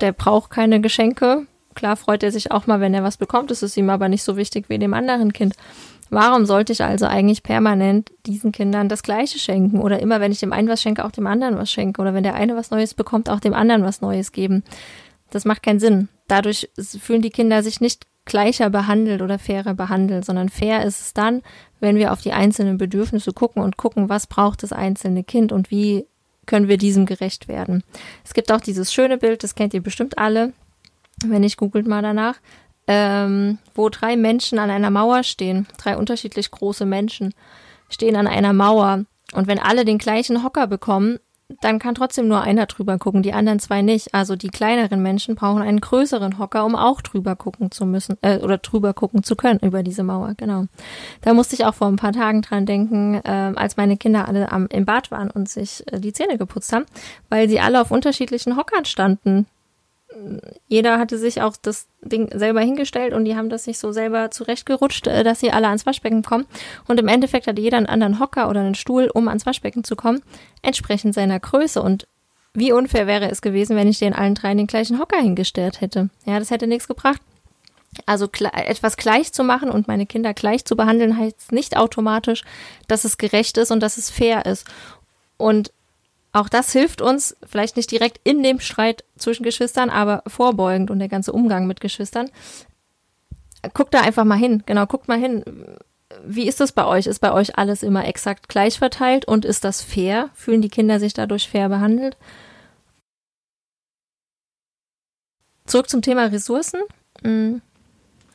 [0.00, 1.46] der braucht keine Geschenke.
[1.74, 3.50] Klar freut er sich auch mal, wenn er was bekommt.
[3.50, 5.54] Es ist ihm aber nicht so wichtig wie dem anderen Kind.
[6.08, 9.80] Warum sollte ich also eigentlich permanent diesen Kindern das Gleiche schenken?
[9.80, 12.00] Oder immer, wenn ich dem einen was schenke, auch dem anderen was schenke?
[12.00, 14.62] Oder wenn der eine was Neues bekommt, auch dem anderen was Neues geben?
[15.30, 16.08] Das macht keinen Sinn.
[16.28, 21.14] Dadurch fühlen die Kinder sich nicht gleicher behandelt oder fairer behandelt, sondern fair ist es
[21.14, 21.42] dann,
[21.80, 25.70] wenn wir auf die einzelnen Bedürfnisse gucken und gucken, was braucht das einzelne Kind und
[25.70, 26.06] wie
[26.46, 27.82] können wir diesem gerecht werden.
[28.24, 30.52] Es gibt auch dieses schöne Bild, das kennt ihr bestimmt alle,
[31.24, 32.36] wenn ich googelt mal danach,
[32.86, 37.34] ähm, wo drei Menschen an einer Mauer stehen, drei unterschiedlich große Menschen
[37.88, 39.04] stehen an einer Mauer.
[39.32, 41.18] Und wenn alle den gleichen Hocker bekommen,
[41.60, 44.14] dann kann trotzdem nur einer drüber gucken, die anderen zwei nicht.
[44.14, 48.38] Also die kleineren Menschen brauchen einen größeren Hocker, um auch drüber gucken zu müssen äh,
[48.38, 50.34] oder drüber gucken zu können über diese Mauer.
[50.36, 50.64] Genau.
[51.20, 54.50] Da musste ich auch vor ein paar Tagen dran denken, äh, als meine Kinder alle
[54.50, 56.86] am, im Bad waren und sich äh, die Zähne geputzt haben,
[57.28, 59.46] weil sie alle auf unterschiedlichen Hockern standen
[60.68, 64.30] jeder hatte sich auch das Ding selber hingestellt und die haben das sich so selber
[64.30, 66.46] zurechtgerutscht, äh, dass sie alle ans Waschbecken kommen.
[66.86, 69.96] Und im Endeffekt hatte jeder einen anderen Hocker oder einen Stuhl, um ans Waschbecken zu
[69.96, 70.22] kommen,
[70.62, 71.82] entsprechend seiner Größe.
[71.82, 72.06] Und
[72.54, 76.08] wie unfair wäre es gewesen, wenn ich den allen dreien den gleichen Hocker hingestellt hätte.
[76.24, 77.20] Ja, das hätte nichts gebracht.
[78.04, 82.44] Also etwas gleich zu machen und meine Kinder gleich zu behandeln, heißt nicht automatisch,
[82.88, 84.66] dass es gerecht ist und dass es fair ist.
[85.38, 85.72] Und
[86.36, 90.98] auch das hilft uns, vielleicht nicht direkt in dem Streit zwischen Geschwistern, aber vorbeugend und
[90.98, 92.28] der ganze Umgang mit Geschwistern.
[93.72, 94.62] Guckt da einfach mal hin.
[94.66, 95.42] Genau, guckt mal hin.
[96.22, 97.06] Wie ist das bei euch?
[97.06, 100.28] Ist bei euch alles immer exakt gleich verteilt und ist das fair?
[100.34, 102.18] Fühlen die Kinder sich dadurch fair behandelt?
[105.64, 106.80] Zurück zum Thema Ressourcen.
[107.22, 107.62] Mm.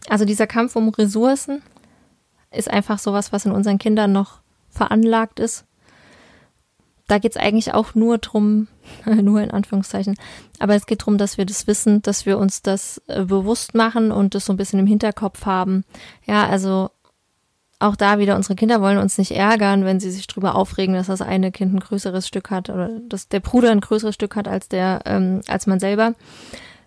[0.10, 1.62] Also dieser Kampf um Ressourcen
[2.50, 5.66] ist einfach sowas, was in unseren Kindern noch veranlagt ist
[7.12, 8.68] da geht es eigentlich auch nur drum,
[9.06, 10.16] nur in Anführungszeichen,
[10.60, 14.12] aber es geht darum, dass wir das wissen, dass wir uns das äh, bewusst machen
[14.12, 15.84] und das so ein bisschen im Hinterkopf haben.
[16.26, 16.90] Ja, also
[17.80, 21.08] auch da wieder, unsere Kinder wollen uns nicht ärgern, wenn sie sich drüber aufregen, dass
[21.08, 24.48] das eine Kind ein größeres Stück hat oder dass der Bruder ein größeres Stück hat
[24.48, 26.14] als der, ähm, als man selber.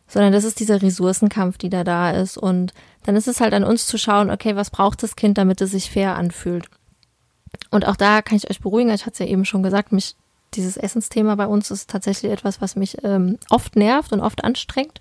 [0.06, 2.38] Sondern das ist dieser Ressourcenkampf, die da da ist.
[2.38, 5.60] Und dann ist es halt an uns zu schauen, okay, was braucht das Kind, damit
[5.60, 6.66] es sich fair anfühlt.
[7.70, 10.16] Und auch da kann ich euch beruhigen, ich hatte es ja eben schon gesagt, mich,
[10.54, 15.00] dieses Essensthema bei uns ist tatsächlich etwas, was mich ähm, oft nervt und oft anstrengt.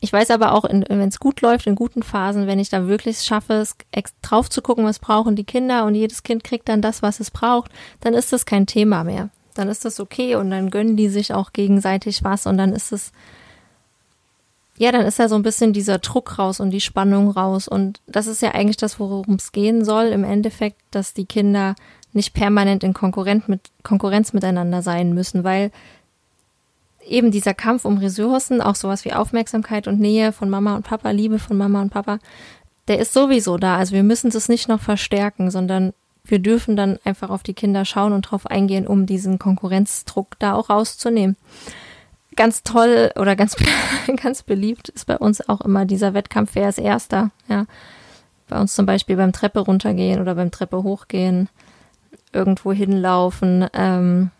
[0.00, 3.22] Ich weiß aber auch, wenn es gut läuft, in guten Phasen, wenn ich da wirklich
[3.22, 3.74] schaffe, es
[4.20, 7.30] drauf zu gucken, was brauchen die Kinder und jedes Kind kriegt dann das, was es
[7.30, 9.30] braucht, dann ist das kein Thema mehr.
[9.54, 12.92] Dann ist das okay und dann gönnen die sich auch gegenseitig was und dann ist
[12.92, 13.12] es
[14.76, 17.68] ja, dann ist ja so ein bisschen dieser Druck raus und die Spannung raus.
[17.68, 21.76] Und das ist ja eigentlich das, worum es gehen soll, im Endeffekt, dass die Kinder
[22.12, 25.70] nicht permanent in Konkurrent mit, Konkurrenz miteinander sein müssen, weil
[27.06, 31.10] eben dieser Kampf um Ressourcen, auch sowas wie Aufmerksamkeit und Nähe von Mama und Papa,
[31.10, 32.18] Liebe von Mama und Papa,
[32.88, 33.76] der ist sowieso da.
[33.76, 35.92] Also wir müssen das nicht noch verstärken, sondern
[36.24, 40.54] wir dürfen dann einfach auf die Kinder schauen und drauf eingehen, um diesen Konkurrenzdruck da
[40.54, 41.36] auch rauszunehmen
[42.36, 43.56] ganz toll oder ganz,
[44.22, 47.66] ganz beliebt ist bei uns auch immer dieser Wettkampf, wer ist Erster, ja.
[48.48, 51.48] Bei uns zum Beispiel beim Treppe runtergehen oder beim Treppe hochgehen,
[52.32, 53.66] irgendwo hinlaufen.
[53.72, 54.30] Ähm,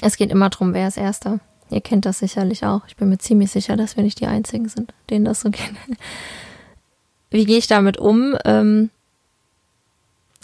[0.00, 1.38] es geht immer drum, wer ist Erster.
[1.70, 2.82] Ihr kennt das sicherlich auch.
[2.86, 5.72] Ich bin mir ziemlich sicher, dass wir nicht die Einzigen sind, denen das so geht.
[7.30, 8.36] Wie gehe ich damit um?
[8.44, 8.90] Ähm,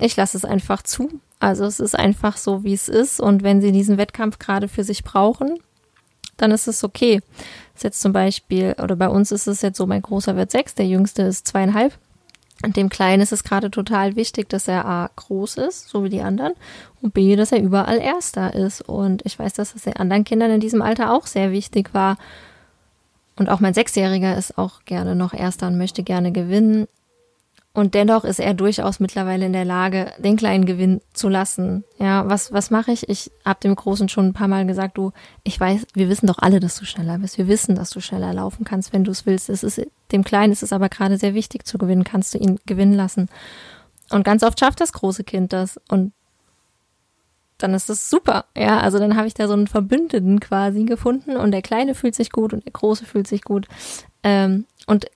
[0.01, 1.21] ich lasse es einfach zu.
[1.39, 3.21] Also es ist einfach so, wie es ist.
[3.21, 5.59] Und wenn sie diesen Wettkampf gerade für sich brauchen,
[6.39, 7.21] dann ist es okay.
[7.75, 10.75] Ist jetzt zum Beispiel, oder bei uns ist es jetzt so, mein Großer wird sechs,
[10.75, 11.97] der Jüngste ist zweieinhalb.
[12.65, 16.09] Und dem Kleinen ist es gerade total wichtig, dass er A groß ist, so wie
[16.09, 16.55] die anderen,
[17.01, 18.81] und B, dass er überall Erster ist.
[18.81, 22.17] Und ich weiß, dass das den anderen Kindern in diesem Alter auch sehr wichtig war.
[23.37, 26.89] Und auch mein Sechsjähriger ist auch gerne noch Erster und möchte gerne gewinnen.
[27.79, 31.85] Und dennoch ist er durchaus mittlerweile in der Lage, den kleinen Gewinn zu lassen.
[32.01, 33.09] Ja, was, was mache ich?
[33.09, 35.13] Ich habe dem Großen schon ein paar Mal gesagt, du,
[35.45, 37.39] ich weiß, wir wissen doch alle, dass du schneller bist.
[37.39, 39.49] Wir wissen, dass du schneller laufen kannst, wenn du es willst.
[39.49, 42.03] Es ist, dem Kleinen ist es aber gerade sehr wichtig zu gewinnen.
[42.03, 43.29] Kannst du ihn gewinnen lassen?
[44.11, 45.81] Und ganz oft schafft das große Kind das.
[45.89, 46.13] Und
[47.59, 48.47] dann ist das super.
[48.57, 52.17] Ja, also dann habe ich da so einen Verbündeten quasi gefunden und der Kleine fühlt
[52.17, 53.69] sich gut und der Große fühlt sich gut.
[54.25, 55.07] Ähm, und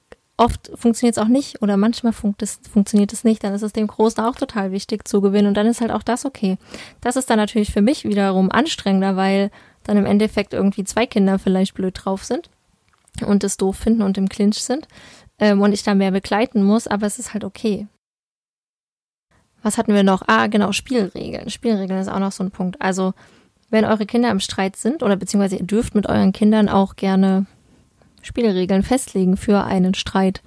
[0.42, 3.72] oft funktioniert es auch nicht oder manchmal funkt es, funktioniert es nicht, dann ist es
[3.72, 6.58] dem Großen auch total wichtig zu gewinnen und dann ist halt auch das okay.
[7.00, 9.50] Das ist dann natürlich für mich wiederum anstrengender, weil
[9.84, 12.50] dann im Endeffekt irgendwie zwei Kinder vielleicht blöd drauf sind
[13.24, 14.88] und es doof finden und im Clinch sind
[15.38, 17.86] ähm, und ich da mehr begleiten muss, aber es ist halt okay.
[19.62, 20.22] Was hatten wir noch?
[20.26, 21.48] Ah, genau, Spielregeln.
[21.48, 22.80] Spielregeln ist auch noch so ein Punkt.
[22.82, 23.14] Also,
[23.70, 27.46] wenn eure Kinder im Streit sind oder beziehungsweise ihr dürft mit euren Kindern auch gerne
[28.22, 30.42] Spielregeln festlegen für einen Streit.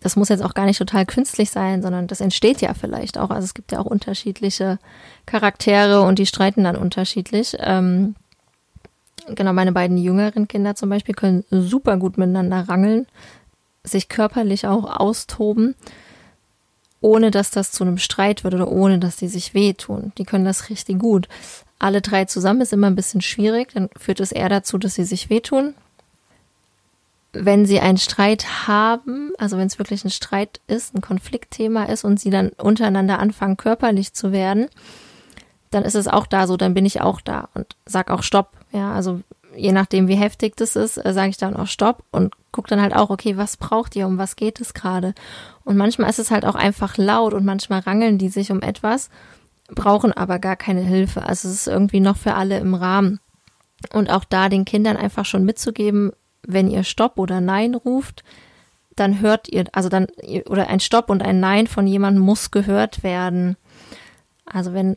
[0.00, 3.30] Das muss jetzt auch gar nicht total künstlich sein, sondern das entsteht ja vielleicht auch.
[3.30, 4.78] Also es gibt ja auch unterschiedliche
[5.26, 7.56] Charaktere und die streiten dann unterschiedlich.
[7.58, 8.14] Ähm,
[9.34, 13.06] genau, meine beiden jüngeren Kinder zum Beispiel können super gut miteinander rangeln,
[13.82, 15.74] sich körperlich auch austoben,
[17.00, 20.12] ohne dass das zu einem Streit wird oder ohne dass die sich wehtun.
[20.18, 21.28] Die können das richtig gut.
[21.78, 25.04] Alle drei zusammen ist immer ein bisschen schwierig, dann führt es eher dazu, dass sie
[25.04, 25.74] sich wehtun
[27.32, 32.04] wenn sie einen Streit haben, also wenn es wirklich ein Streit ist, ein Konfliktthema ist
[32.04, 34.68] und sie dann untereinander anfangen, körperlich zu werden,
[35.70, 38.52] dann ist es auch da so, dann bin ich auch da und sag auch Stopp.
[38.72, 39.20] Ja, also
[39.54, 42.80] je nachdem, wie heftig das ist, äh, sage ich dann auch Stopp und guck dann
[42.80, 45.14] halt auch, okay, was braucht ihr, um was geht es gerade?
[45.64, 49.10] Und manchmal ist es halt auch einfach laut und manchmal rangeln die sich um etwas,
[49.68, 51.24] brauchen aber gar keine Hilfe.
[51.24, 53.20] Also es ist irgendwie noch für alle im Rahmen.
[53.92, 56.12] Und auch da den Kindern einfach schon mitzugeben,
[56.48, 58.24] wenn ihr Stopp oder Nein ruft,
[58.96, 60.08] dann hört ihr, also dann,
[60.46, 63.56] oder ein Stopp und ein Nein von jemandem muss gehört werden.
[64.44, 64.96] Also wenn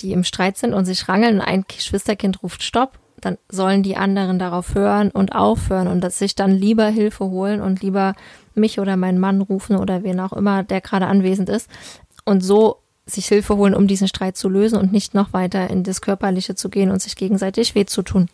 [0.00, 3.96] die im Streit sind und sich rangeln und ein Geschwisterkind ruft Stopp, dann sollen die
[3.96, 8.14] anderen darauf hören und aufhören und dass sich dann lieber Hilfe holen und lieber
[8.54, 11.70] mich oder meinen Mann rufen oder wen auch immer, der gerade anwesend ist
[12.24, 15.82] und so sich Hilfe holen, um diesen Streit zu lösen und nicht noch weiter in
[15.82, 18.28] das Körperliche zu gehen und sich gegenseitig weh zu tun.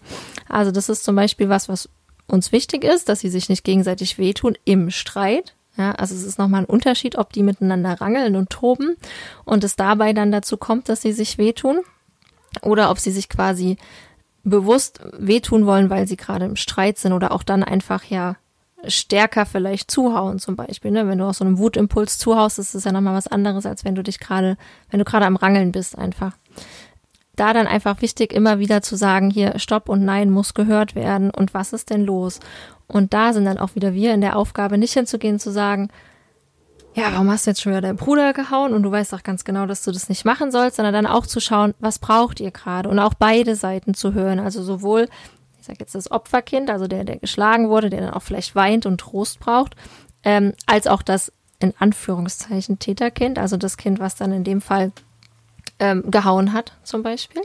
[0.48, 1.88] Also das ist zum Beispiel was, was
[2.28, 5.54] uns wichtig ist, dass sie sich nicht gegenseitig wehtun im Streit.
[5.76, 8.96] Ja, also es ist nochmal ein Unterschied, ob die miteinander rangeln und toben
[9.44, 11.80] und es dabei dann dazu kommt, dass sie sich wehtun
[12.62, 13.76] oder ob sie sich quasi
[14.42, 18.36] bewusst wehtun wollen, weil sie gerade im Streit sind oder auch dann einfach ja
[18.86, 20.90] stärker vielleicht zuhauen zum Beispiel.
[20.90, 21.08] Ne?
[21.08, 23.94] Wenn du aus so einem Wutimpuls zuhaust, ist es ja nochmal was anderes, als wenn
[23.94, 24.56] du dich gerade,
[24.90, 26.32] wenn du gerade am Rangeln bist einfach
[27.40, 31.30] da dann einfach wichtig, immer wieder zu sagen, hier Stopp und Nein muss gehört werden
[31.30, 32.40] und was ist denn los?
[32.86, 35.90] Und da sind dann auch wieder wir in der Aufgabe, nicht hinzugehen zu sagen,
[36.94, 39.44] ja, warum hast du jetzt schon wieder deinen Bruder gehauen und du weißt doch ganz
[39.44, 42.50] genau, dass du das nicht machen sollst, sondern dann auch zu schauen, was braucht ihr
[42.50, 44.40] gerade und auch beide Seiten zu hören.
[44.40, 45.08] Also sowohl,
[45.60, 48.84] ich sage jetzt das Opferkind, also der, der geschlagen wurde, der dann auch vielleicht weint
[48.84, 49.76] und Trost braucht,
[50.24, 54.92] ähm, als auch das in Anführungszeichen Täterkind, also das Kind, was dann in dem Fall
[55.78, 57.42] ähm, gehauen hat, zum Beispiel.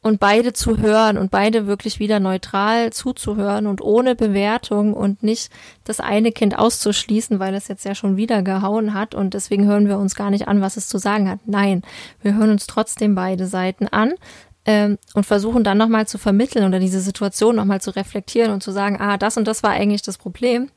[0.00, 5.52] Und beide zu hören und beide wirklich wieder neutral zuzuhören und ohne Bewertung und nicht
[5.84, 9.86] das eine Kind auszuschließen, weil es jetzt ja schon wieder gehauen hat und deswegen hören
[9.86, 11.38] wir uns gar nicht an, was es zu sagen hat.
[11.46, 11.82] Nein,
[12.20, 14.14] wir hören uns trotzdem beide Seiten an,
[14.64, 18.70] ähm, und versuchen dann nochmal zu vermitteln oder diese Situation nochmal zu reflektieren und zu
[18.70, 20.70] sagen, ah, das und das war eigentlich das Problem.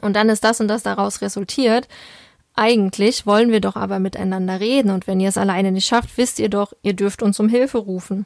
[0.00, 1.86] Und dann ist das und das daraus resultiert.
[2.62, 6.38] Eigentlich wollen wir doch aber miteinander reden und wenn ihr es alleine nicht schafft, wisst
[6.38, 8.24] ihr doch, ihr dürft uns um Hilfe rufen.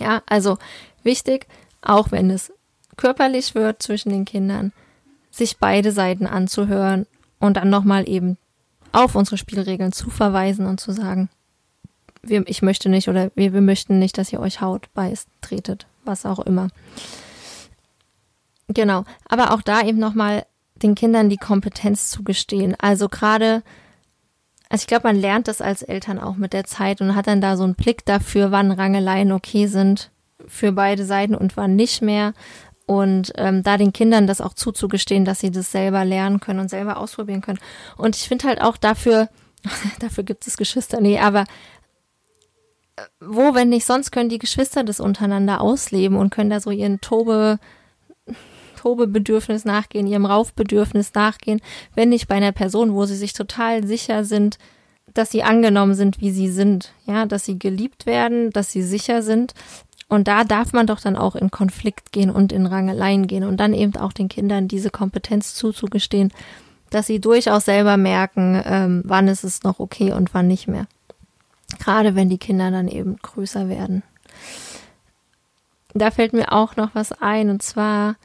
[0.00, 0.58] Ja, also
[1.04, 1.46] wichtig,
[1.80, 2.52] auch wenn es
[2.96, 4.72] körperlich wird zwischen den Kindern,
[5.30, 7.06] sich beide Seiten anzuhören
[7.38, 8.36] und dann nochmal eben
[8.90, 11.28] auf unsere Spielregeln zu verweisen und zu sagen,
[12.24, 15.86] wir, ich möchte nicht oder wir, wir möchten nicht, dass ihr euch haut, beißt, tretet,
[16.04, 16.66] was auch immer.
[18.66, 20.46] Genau, aber auch da eben nochmal
[20.82, 22.76] den Kindern die Kompetenz zugestehen.
[22.78, 23.62] Also gerade,
[24.68, 27.40] also ich glaube, man lernt das als Eltern auch mit der Zeit und hat dann
[27.40, 30.10] da so einen Blick dafür, wann Rangeleien okay sind,
[30.46, 32.34] für beide Seiten und wann nicht mehr.
[32.86, 36.70] Und ähm, da den Kindern das auch zuzugestehen, dass sie das selber lernen können und
[36.70, 37.58] selber ausprobieren können.
[37.96, 39.28] Und ich finde halt auch dafür,
[39.98, 41.44] dafür gibt es Geschwister, nee, aber
[42.94, 46.70] äh, wo, wenn nicht sonst, können die Geschwister das untereinander ausleben und können da so
[46.70, 47.58] ihren Tobe,
[48.76, 51.60] Tobebedürfnis nachgehen, ihrem Raufbedürfnis nachgehen,
[51.94, 54.58] wenn nicht bei einer Person, wo sie sich total sicher sind,
[55.14, 59.22] dass sie angenommen sind, wie sie sind, ja, dass sie geliebt werden, dass sie sicher
[59.22, 59.54] sind.
[60.08, 63.58] Und da darf man doch dann auch in Konflikt gehen und in Rangeleien gehen und
[63.58, 66.32] dann eben auch den Kindern diese Kompetenz zuzugestehen,
[66.90, 70.86] dass sie durchaus selber merken, ähm, wann ist es noch okay und wann nicht mehr.
[71.80, 74.04] Gerade wenn die Kinder dann eben größer werden.
[75.94, 78.16] Da fällt mir auch noch was ein und zwar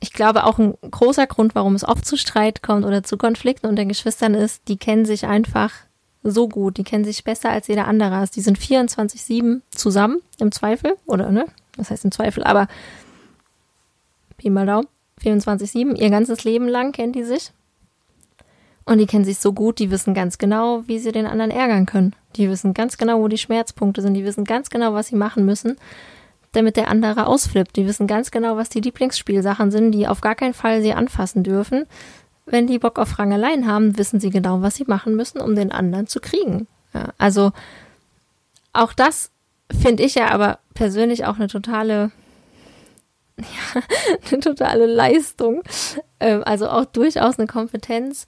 [0.00, 3.66] ich glaube, auch ein großer Grund, warum es oft zu Streit kommt oder zu Konflikten
[3.66, 5.72] unter Geschwistern ist, die kennen sich einfach
[6.22, 8.16] so gut, die kennen sich besser als jeder andere.
[8.16, 11.46] Also die sind 24-7 zusammen, im Zweifel, oder ne?
[11.76, 12.66] Das heißt im Zweifel, aber
[14.38, 14.88] Pi mal Daumen,
[15.22, 17.52] 24-7, ihr ganzes Leben lang kennt die sich.
[18.86, 21.86] Und die kennen sich so gut, die wissen ganz genau, wie sie den anderen ärgern
[21.86, 22.16] können.
[22.36, 25.44] Die wissen ganz genau, wo die Schmerzpunkte sind, die wissen ganz genau, was sie machen
[25.44, 25.76] müssen
[26.52, 27.76] damit der andere ausflippt.
[27.76, 31.42] Die wissen ganz genau, was die Lieblingsspielsachen sind, die auf gar keinen Fall sie anfassen
[31.42, 31.86] dürfen.
[32.46, 35.70] Wenn die Bock auf Rangeleien haben, wissen sie genau, was sie machen müssen, um den
[35.70, 36.66] anderen zu kriegen.
[36.92, 37.52] Ja, also
[38.72, 39.30] auch das
[39.70, 42.10] finde ich ja aber persönlich auch eine totale,
[43.38, 43.82] ja,
[44.30, 45.62] eine totale Leistung.
[46.18, 48.26] Ähm, also auch durchaus eine Kompetenz,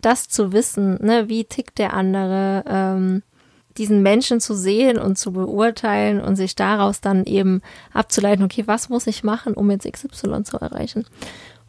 [0.00, 3.22] das zu wissen, ne, wie tickt der andere, ähm,
[3.78, 7.60] diesen Menschen zu sehen und zu beurteilen und sich daraus dann eben
[7.92, 11.04] abzuleiten, okay, was muss ich machen, um jetzt XY zu erreichen?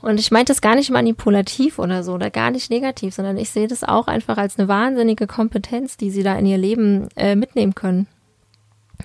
[0.02, 3.50] Und ich meinte das gar nicht manipulativ oder so oder gar nicht negativ, sondern ich
[3.50, 7.36] sehe das auch einfach als eine wahnsinnige Kompetenz, die sie da in ihr Leben äh,
[7.36, 8.08] mitnehmen können.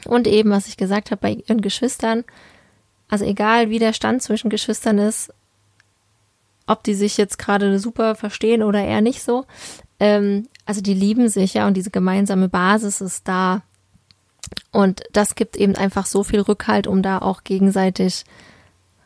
[0.04, 2.24] Und eben, was ich gesagt habe, bei ihren Geschwistern,
[3.08, 5.32] also egal wie der Stand zwischen Geschwistern ist,
[6.66, 9.46] ob die sich jetzt gerade super verstehen oder eher nicht so,
[10.00, 13.62] ähm, also die lieben sich ja und diese gemeinsame Basis ist da.
[14.72, 18.24] Und das gibt eben einfach so viel Rückhalt, um da auch gegenseitig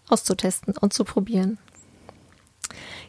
[0.08, 1.58] auszutesten und zu probieren.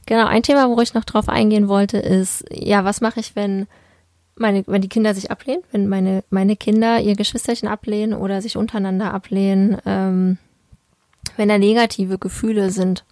[0.05, 3.67] Genau, ein Thema, wo ich noch drauf eingehen wollte, ist, ja, was mache ich, wenn
[4.35, 8.57] meine, wenn die Kinder sich ablehnen, wenn meine, meine Kinder ihr Geschwisterchen ablehnen oder sich
[8.57, 10.37] untereinander ablehnen, ähm,
[11.37, 13.03] wenn da negative Gefühle sind.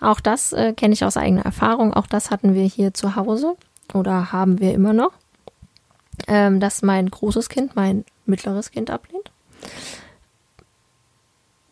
[0.00, 3.56] Auch das äh, kenne ich aus eigener Erfahrung, auch das hatten wir hier zu Hause
[3.94, 5.12] oder haben wir immer noch,
[6.28, 9.30] ähm, dass mein großes Kind mein mittleres Kind ablehnt.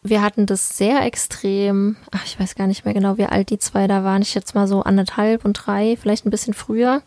[0.02, 3.58] Wir hatten das sehr extrem, ach, ich weiß gar nicht mehr genau, wie alt die
[3.58, 4.22] zwei da waren.
[4.22, 7.02] Ich jetzt mal so anderthalb und drei, vielleicht ein bisschen früher.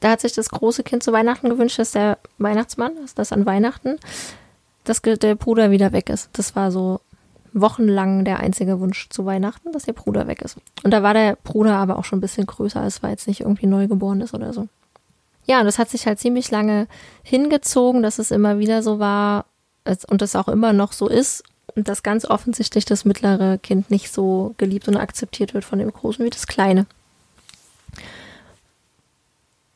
[0.00, 3.98] Da hat sich das große Kind zu Weihnachten gewünscht, dass der Weihnachtsmann, dass an Weihnachten,
[4.84, 6.30] dass der Bruder wieder weg ist.
[6.32, 7.00] Das war so
[7.54, 10.58] wochenlang der einzige Wunsch zu Weihnachten, dass der Bruder weg ist.
[10.82, 13.40] Und da war der Bruder aber auch schon ein bisschen größer, es war jetzt nicht
[13.40, 14.68] irgendwie neugeboren ist oder so.
[15.46, 16.88] Ja, und das hat sich halt ziemlich lange
[17.22, 19.46] hingezogen, dass es immer wieder so war
[20.08, 21.44] und das auch immer noch so ist
[21.76, 25.92] und dass ganz offensichtlich das mittlere Kind nicht so geliebt und akzeptiert wird von dem
[25.92, 26.86] Großen wie das Kleine.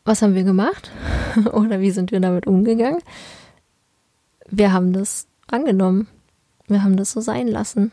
[0.04, 0.90] Was haben wir gemacht?
[1.52, 3.02] oder wie sind wir damit umgegangen?
[4.50, 6.08] Wir haben das angenommen.
[6.68, 7.92] Wir haben das so sein lassen.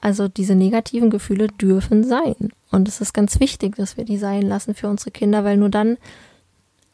[0.00, 2.50] Also diese negativen Gefühle dürfen sein.
[2.70, 5.70] Und es ist ganz wichtig, dass wir die sein lassen für unsere Kinder, weil nur
[5.70, 5.96] dann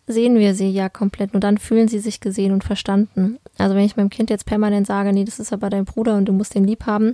[0.07, 3.39] sehen wir sie ja komplett, nur dann fühlen sie sich gesehen und verstanden.
[3.59, 6.27] Also wenn ich meinem Kind jetzt permanent sage, nee, das ist aber dein Bruder und
[6.27, 7.13] du musst den lieb haben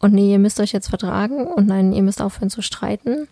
[0.00, 3.28] und nee, ihr müsst euch jetzt vertragen und nein, ihr müsst aufhören zu streiten,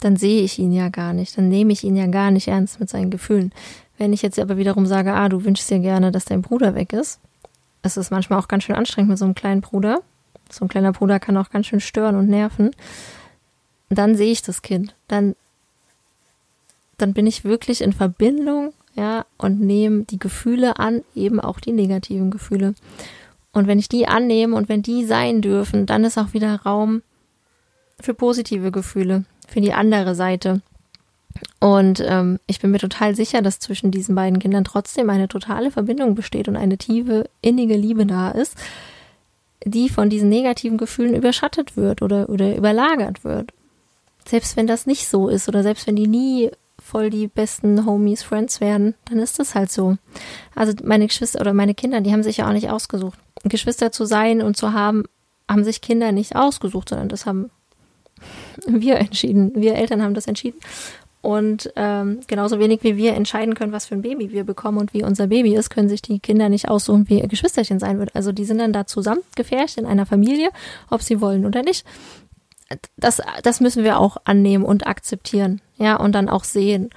[0.00, 2.78] dann sehe ich ihn ja gar nicht, dann nehme ich ihn ja gar nicht ernst
[2.78, 3.52] mit seinen Gefühlen.
[3.96, 6.92] Wenn ich jetzt aber wiederum sage, ah, du wünschst dir gerne, dass dein Bruder weg
[6.92, 7.20] ist,
[7.84, 10.00] es ist manchmal auch ganz schön anstrengend mit so einem kleinen Bruder.
[10.50, 12.70] So ein kleiner Bruder kann auch ganz schön stören und nerven.
[13.90, 14.94] Dann sehe ich das Kind.
[15.06, 15.36] Dann,
[16.96, 21.72] dann bin ich wirklich in Verbindung, ja, und nehme die Gefühle an, eben auch die
[21.72, 22.74] negativen Gefühle.
[23.52, 27.02] Und wenn ich die annehme und wenn die sein dürfen, dann ist auch wieder Raum
[28.00, 30.62] für positive Gefühle, für die andere Seite.
[31.60, 35.70] Und ähm, ich bin mir total sicher, dass zwischen diesen beiden Kindern trotzdem eine totale
[35.70, 38.56] Verbindung besteht und eine tiefe, innige Liebe da ist,
[39.64, 43.52] die von diesen negativen Gefühlen überschattet wird oder, oder überlagert wird.
[44.26, 48.22] Selbst wenn das nicht so ist oder selbst wenn die nie voll die besten Homies,
[48.22, 49.96] Friends werden, dann ist das halt so.
[50.54, 53.18] Also meine Geschwister oder meine Kinder, die haben sich ja auch nicht ausgesucht.
[53.44, 55.04] Geschwister zu sein und zu haben,
[55.48, 57.50] haben sich Kinder nicht ausgesucht, sondern das haben
[58.66, 59.52] wir entschieden.
[59.54, 60.58] Wir Eltern haben das entschieden.
[61.24, 64.92] Und ähm, genauso wenig wie wir entscheiden können, was für ein Baby wir bekommen und
[64.92, 68.14] wie unser Baby ist, können sich die Kinder nicht aussuchen, wie ihr Geschwisterchen sein wird.
[68.14, 70.50] Also die sind dann da zusammen gefärcht in einer Familie,
[70.90, 71.86] ob sie wollen oder nicht.
[72.98, 76.90] Das, das müssen wir auch annehmen und akzeptieren, ja, und dann auch sehen.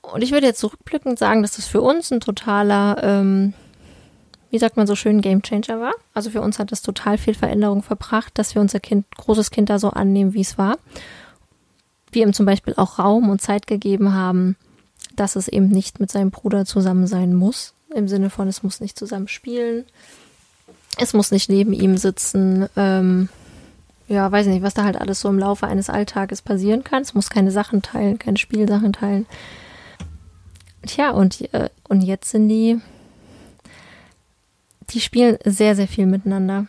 [0.00, 3.52] Und ich würde jetzt zurückblickend sagen, dass das für uns ein totaler, ähm,
[4.48, 5.92] wie sagt man so schön, Gamechanger war.
[6.14, 9.68] Also für uns hat das total viel Veränderung verbracht, dass wir unser Kind, großes Kind
[9.68, 10.78] da so annehmen, wie es war.
[12.12, 14.56] Wir ihm zum Beispiel auch Raum und Zeit gegeben haben,
[15.16, 17.74] dass es eben nicht mit seinem Bruder zusammen sein muss.
[17.94, 19.84] Im Sinne von, es muss nicht zusammen spielen.
[20.96, 22.68] Es muss nicht neben ihm sitzen.
[22.76, 23.28] Ähm,
[24.08, 27.02] ja, weiß nicht, was da halt alles so im Laufe eines Alltages passieren kann.
[27.02, 29.26] Es muss keine Sachen teilen, keine Spielsachen teilen.
[30.86, 32.80] Tja, und, äh, und jetzt sind die,
[34.90, 36.66] die spielen sehr, sehr viel miteinander.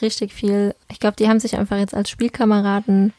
[0.00, 0.74] Richtig viel.
[0.90, 3.12] Ich glaube, die haben sich einfach jetzt als Spielkameraden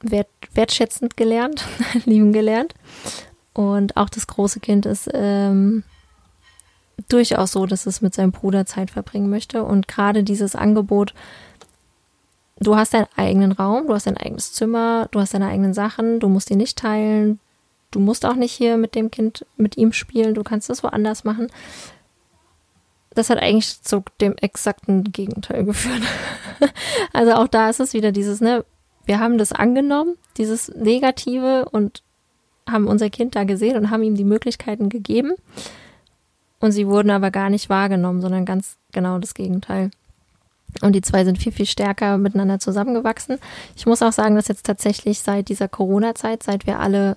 [0.00, 1.66] wert, wertschätzend gelernt,
[2.04, 2.74] lieben gelernt.
[3.52, 5.82] Und auch das große Kind ist ähm,
[7.08, 9.64] durchaus so, dass es mit seinem Bruder Zeit verbringen möchte.
[9.64, 11.14] Und gerade dieses Angebot,
[12.58, 16.20] du hast deinen eigenen Raum, du hast dein eigenes Zimmer, du hast deine eigenen Sachen,
[16.20, 17.40] du musst die nicht teilen,
[17.90, 21.24] du musst auch nicht hier mit dem Kind, mit ihm spielen, du kannst das woanders
[21.24, 21.48] machen.
[23.12, 26.02] Das hat eigentlich zu dem exakten Gegenteil geführt.
[27.12, 28.64] also auch da ist es wieder dieses, ne,
[29.10, 32.04] wir haben das angenommen, dieses Negative und
[32.70, 35.32] haben unser Kind da gesehen und haben ihm die Möglichkeiten gegeben.
[36.60, 39.90] Und sie wurden aber gar nicht wahrgenommen, sondern ganz genau das Gegenteil.
[40.80, 43.40] Und die zwei sind viel, viel stärker miteinander zusammengewachsen.
[43.74, 47.16] Ich muss auch sagen, dass jetzt tatsächlich seit dieser Corona-Zeit, seit wir alle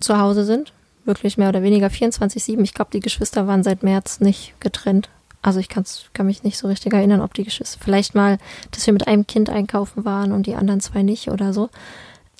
[0.00, 0.72] zu Hause sind.
[1.04, 2.62] Wirklich mehr oder weniger 24-7.
[2.62, 5.10] Ich glaube, die Geschwister waren seit März nicht getrennt.
[5.44, 8.38] Also ich kann's, kann mich nicht so richtig erinnern, ob die Geschwister, vielleicht mal,
[8.70, 11.68] dass wir mit einem Kind einkaufen waren und die anderen zwei nicht oder so.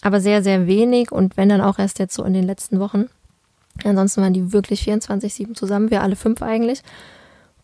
[0.01, 3.11] Aber sehr, sehr wenig und wenn dann auch erst jetzt so in den letzten Wochen.
[3.85, 6.81] Ansonsten waren die wirklich 24-7 zusammen, wir alle fünf eigentlich.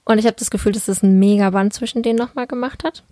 [0.05, 3.03] Und ich habe das Gefühl, dass das ein mega Band zwischen denen nochmal gemacht hat.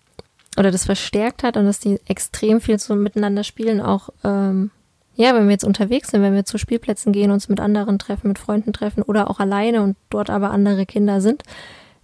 [0.59, 4.71] Oder das verstärkt hat und dass die extrem viel so miteinander spielen, auch ähm,
[5.15, 8.29] ja, wenn wir jetzt unterwegs sind, wenn wir zu Spielplätzen gehen, uns mit anderen treffen,
[8.29, 11.43] mit Freunden treffen oder auch alleine und dort aber andere Kinder sind,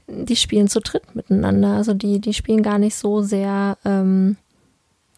[0.07, 1.75] die spielen zu dritt miteinander.
[1.75, 4.37] Also die, die spielen gar nicht so sehr, ähm,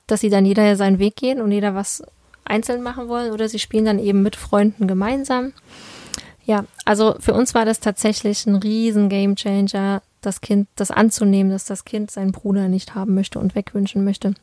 [0.07, 2.03] dass sie dann jeder seinen Weg gehen und jeder was
[2.45, 5.53] einzeln machen wollen oder sie spielen dann eben mit Freunden gemeinsam.
[6.45, 11.64] Ja, also für uns war das tatsächlich ein riesen Gamechanger, das Kind, das anzunehmen, dass
[11.64, 14.34] das Kind seinen Bruder nicht haben möchte und wegwünschen möchte.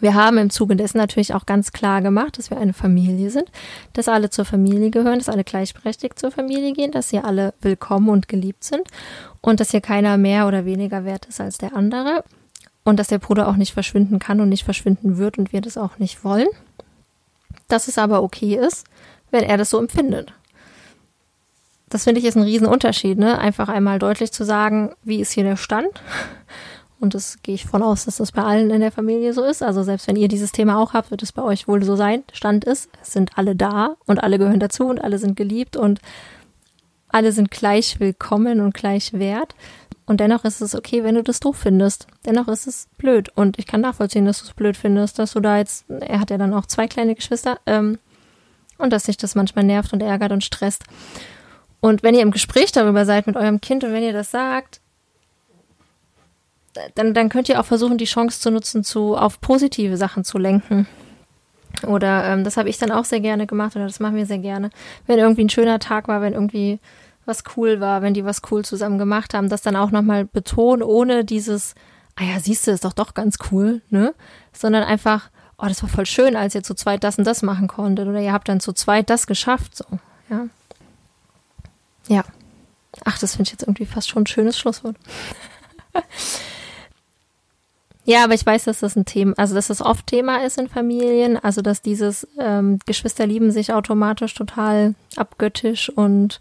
[0.00, 3.50] Wir haben im Zuge dessen natürlich auch ganz klar gemacht, dass wir eine Familie sind,
[3.94, 8.08] dass alle zur Familie gehören, dass alle gleichberechtigt zur Familie gehen, dass sie alle willkommen
[8.08, 8.86] und geliebt sind
[9.40, 12.24] und dass hier keiner mehr oder weniger wert ist als der andere
[12.84, 15.76] und dass der Bruder auch nicht verschwinden kann und nicht verschwinden wird und wir das
[15.76, 16.48] auch nicht wollen.
[17.66, 18.86] Dass es aber okay ist,
[19.30, 20.32] wenn er das so empfindet.
[21.88, 23.38] Das finde ich ist ein Riesenunterschied, ne?
[23.38, 25.88] Einfach einmal deutlich zu sagen, wie ist hier der Stand
[27.00, 29.62] und das gehe ich von aus, dass das bei allen in der Familie so ist.
[29.62, 32.24] Also selbst wenn ihr dieses Thema auch habt, wird es bei euch wohl so sein.
[32.32, 36.00] Stand ist, es sind alle da und alle gehören dazu und alle sind geliebt und
[37.08, 39.54] alle sind gleich willkommen und gleich wert.
[40.06, 42.06] Und dennoch ist es okay, wenn du das doof findest.
[42.24, 43.28] Dennoch ist es blöd.
[43.34, 46.30] Und ich kann nachvollziehen, dass du es blöd findest, dass du da jetzt, er hat
[46.30, 47.98] ja dann auch zwei kleine Geschwister, ähm,
[48.78, 50.84] und dass sich das manchmal nervt und ärgert und stresst.
[51.80, 54.80] Und wenn ihr im Gespräch darüber seid mit eurem Kind und wenn ihr das sagt,
[56.94, 60.38] dann, dann könnt ihr auch versuchen, die Chance zu nutzen, zu, auf positive Sachen zu
[60.38, 60.86] lenken.
[61.86, 64.38] Oder ähm, das habe ich dann auch sehr gerne gemacht oder das machen wir sehr
[64.38, 64.70] gerne.
[65.06, 66.80] Wenn irgendwie ein schöner Tag war, wenn irgendwie
[67.24, 70.82] was cool war, wenn die was cool zusammen gemacht haben, das dann auch nochmal betonen,
[70.82, 71.74] ohne dieses,
[72.16, 74.14] ah ja, siehst du, ist doch doch ganz cool, ne?
[74.52, 77.68] Sondern einfach, oh, das war voll schön, als ihr zu zweit das und das machen
[77.68, 78.08] konntet.
[78.08, 79.84] Oder ihr habt dann zu zweit das geschafft, so,
[80.30, 80.46] ja.
[82.08, 82.24] Ja.
[83.04, 84.96] Ach, das finde ich jetzt irgendwie fast schon ein schönes Schlusswort.
[88.08, 90.66] Ja, aber ich weiß, dass das ein Thema, also dass das oft Thema ist in
[90.66, 96.40] Familien, also dass dieses ähm, Geschwister lieben sich automatisch total abgöttisch und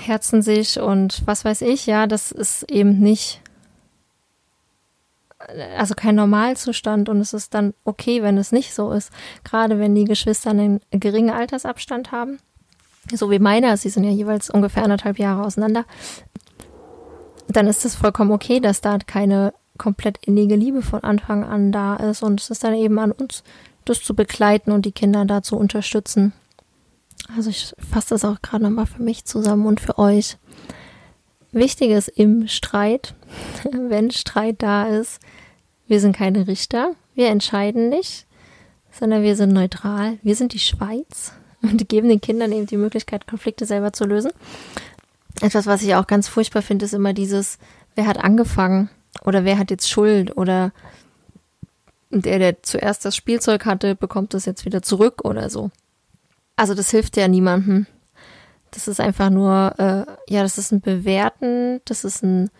[0.00, 3.40] herzen sich und was weiß ich, ja, das ist eben nicht,
[5.78, 9.12] also kein Normalzustand und es ist dann okay, wenn es nicht so ist.
[9.44, 12.40] Gerade wenn die Geschwister einen geringen Altersabstand haben,
[13.14, 15.84] so wie meine, sie sind ja jeweils ungefähr anderthalb Jahre auseinander,
[17.46, 21.96] dann ist es vollkommen okay, dass da keine komplett innige Liebe von Anfang an da
[21.96, 22.22] ist.
[22.22, 23.42] Und es ist dann eben an uns,
[23.86, 26.32] das zu begleiten und die Kinder da zu unterstützen.
[27.34, 30.36] Also ich fasse das auch gerade nochmal für mich zusammen und für euch.
[31.52, 33.14] Wichtig ist im Streit,
[33.72, 35.18] wenn Streit da ist,
[35.88, 38.26] wir sind keine Richter, wir entscheiden nicht.
[38.92, 40.18] sondern wir sind neutral.
[40.22, 44.32] Wir sind die Schweiz und geben den Kindern eben die Möglichkeit, Konflikte selber zu lösen.
[45.40, 47.58] Etwas, was ich auch ganz furchtbar finde, ist immer dieses,
[47.94, 48.90] wer hat angefangen
[49.24, 50.72] oder wer hat jetzt Schuld oder
[52.10, 55.70] der, der zuerst das Spielzeug hatte, bekommt es jetzt wieder zurück oder so.
[56.56, 57.86] Also das hilft ja niemandem.
[58.72, 62.50] Das ist einfach nur, äh, ja, das ist ein Bewerten, das ist ein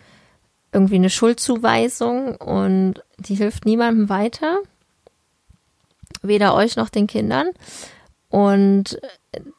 [0.73, 4.59] irgendwie eine Schuldzuweisung und die hilft niemandem weiter,
[6.21, 7.49] weder euch noch den Kindern.
[8.31, 8.97] Und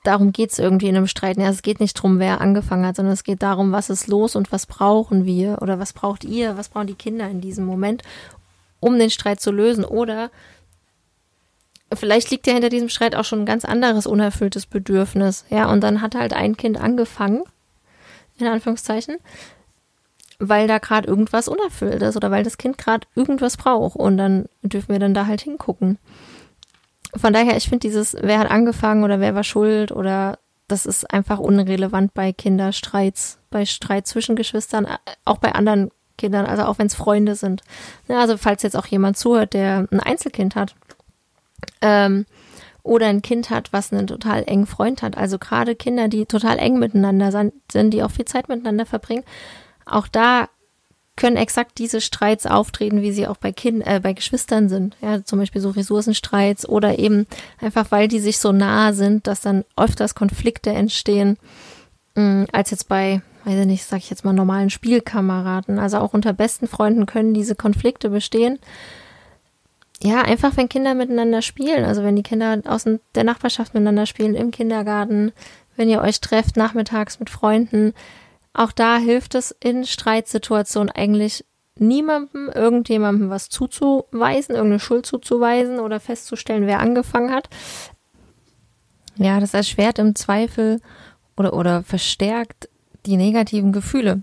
[0.02, 1.36] darum geht es irgendwie in einem Streit.
[1.36, 4.34] Ja, es geht nicht darum, wer angefangen hat, sondern es geht darum, was ist los
[4.34, 8.02] und was brauchen wir oder was braucht ihr, was brauchen die Kinder in diesem Moment,
[8.80, 9.84] um den Streit zu lösen.
[9.84, 10.30] Oder
[11.92, 15.44] vielleicht liegt ja hinter diesem Streit auch schon ein ganz anderes unerfülltes Bedürfnis.
[15.50, 17.42] Ja, und dann hat halt ein Kind angefangen,
[18.38, 19.18] in Anführungszeichen,
[20.38, 23.96] weil da gerade irgendwas unerfüllt ist oder weil das Kind gerade irgendwas braucht.
[23.96, 25.98] Und dann dürfen wir dann da halt hingucken.
[27.14, 30.38] Von daher, ich finde dieses, wer hat angefangen oder wer war schuld oder
[30.68, 34.86] das ist einfach unrelevant bei Kinderstreits, bei Streit zwischen Geschwistern,
[35.24, 37.62] auch bei anderen Kindern, also auch wenn es Freunde sind.
[38.08, 40.74] Ja, also falls jetzt auch jemand zuhört, der ein Einzelkind hat
[41.82, 42.24] ähm,
[42.82, 46.58] oder ein Kind hat, was einen total engen Freund hat, also gerade Kinder, die total
[46.58, 47.30] eng miteinander
[47.70, 49.24] sind, die auch viel Zeit miteinander verbringen,
[49.84, 50.48] auch da
[51.22, 54.96] können exakt diese Streits auftreten, wie sie auch bei Kind, äh, bei Geschwistern sind.
[55.00, 57.28] Ja, zum Beispiel so Ressourcenstreits oder eben
[57.60, 61.38] einfach, weil die sich so nah sind, dass dann öfters Konflikte entstehen,
[62.16, 65.78] mh, mm, als jetzt bei, weiß ich nicht, sag ich jetzt mal normalen Spielkameraden.
[65.78, 68.58] Also auch unter besten Freunden können diese Konflikte bestehen.
[70.02, 74.34] Ja, einfach wenn Kinder miteinander spielen, also wenn die Kinder aus der Nachbarschaft miteinander spielen,
[74.34, 75.30] im Kindergarten,
[75.76, 77.94] wenn ihr euch trefft nachmittags mit Freunden,
[78.54, 81.44] auch da hilft es in Streitsituationen eigentlich
[81.78, 87.48] niemandem, irgendjemandem was zuzuweisen, irgendeine Schuld zuzuweisen oder festzustellen, wer angefangen hat.
[89.16, 90.80] Ja, das erschwert im Zweifel
[91.36, 92.68] oder, oder verstärkt
[93.06, 94.22] die negativen Gefühle.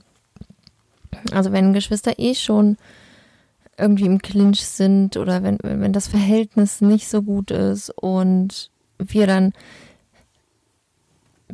[1.32, 2.78] Also wenn Geschwister eh schon
[3.78, 8.70] irgendwie im Clinch sind oder wenn, wenn das Verhältnis nicht so gut ist und
[9.00, 9.54] wir dann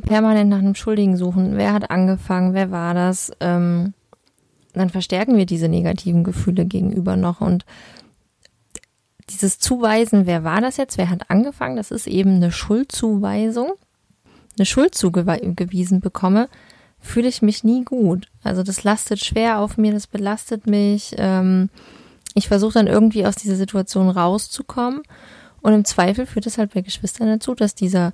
[0.02, 1.56] permanent nach einem Schuldigen suchen.
[1.56, 2.54] Wer hat angefangen?
[2.54, 3.32] Wer war das?
[3.40, 3.94] Ähm,
[4.72, 7.64] dann verstärken wir diese negativen Gefühle gegenüber noch und
[9.30, 10.98] dieses Zuweisen, wer war das jetzt?
[10.98, 11.76] Wer hat angefangen?
[11.76, 13.72] Das ist eben eine Schuldzuweisung.
[14.58, 16.48] Eine Schuld zugewiesen bekomme,
[16.98, 18.28] fühle ich mich nie gut.
[18.42, 21.14] Also das lastet schwer auf mir, das belastet mich.
[21.18, 21.68] Ähm,
[22.34, 25.02] ich versuche dann irgendwie aus dieser Situation rauszukommen.
[25.60, 28.12] Und im Zweifel führt es halt bei Geschwistern dazu, dass dieser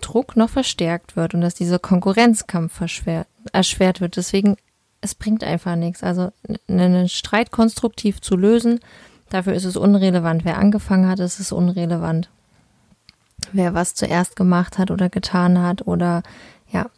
[0.00, 2.80] Druck noch verstärkt wird und dass dieser Konkurrenzkampf
[3.52, 4.16] erschwert wird.
[4.16, 4.56] Deswegen,
[5.00, 6.02] es bringt einfach nichts.
[6.02, 6.32] Also
[6.68, 8.80] einen Streit konstruktiv zu lösen,
[9.28, 10.44] dafür ist es unrelevant.
[10.44, 12.28] Wer angefangen hat, ist es unrelevant.
[13.52, 16.22] Wer was zuerst gemacht hat oder getan hat oder
[16.70, 16.90] ja.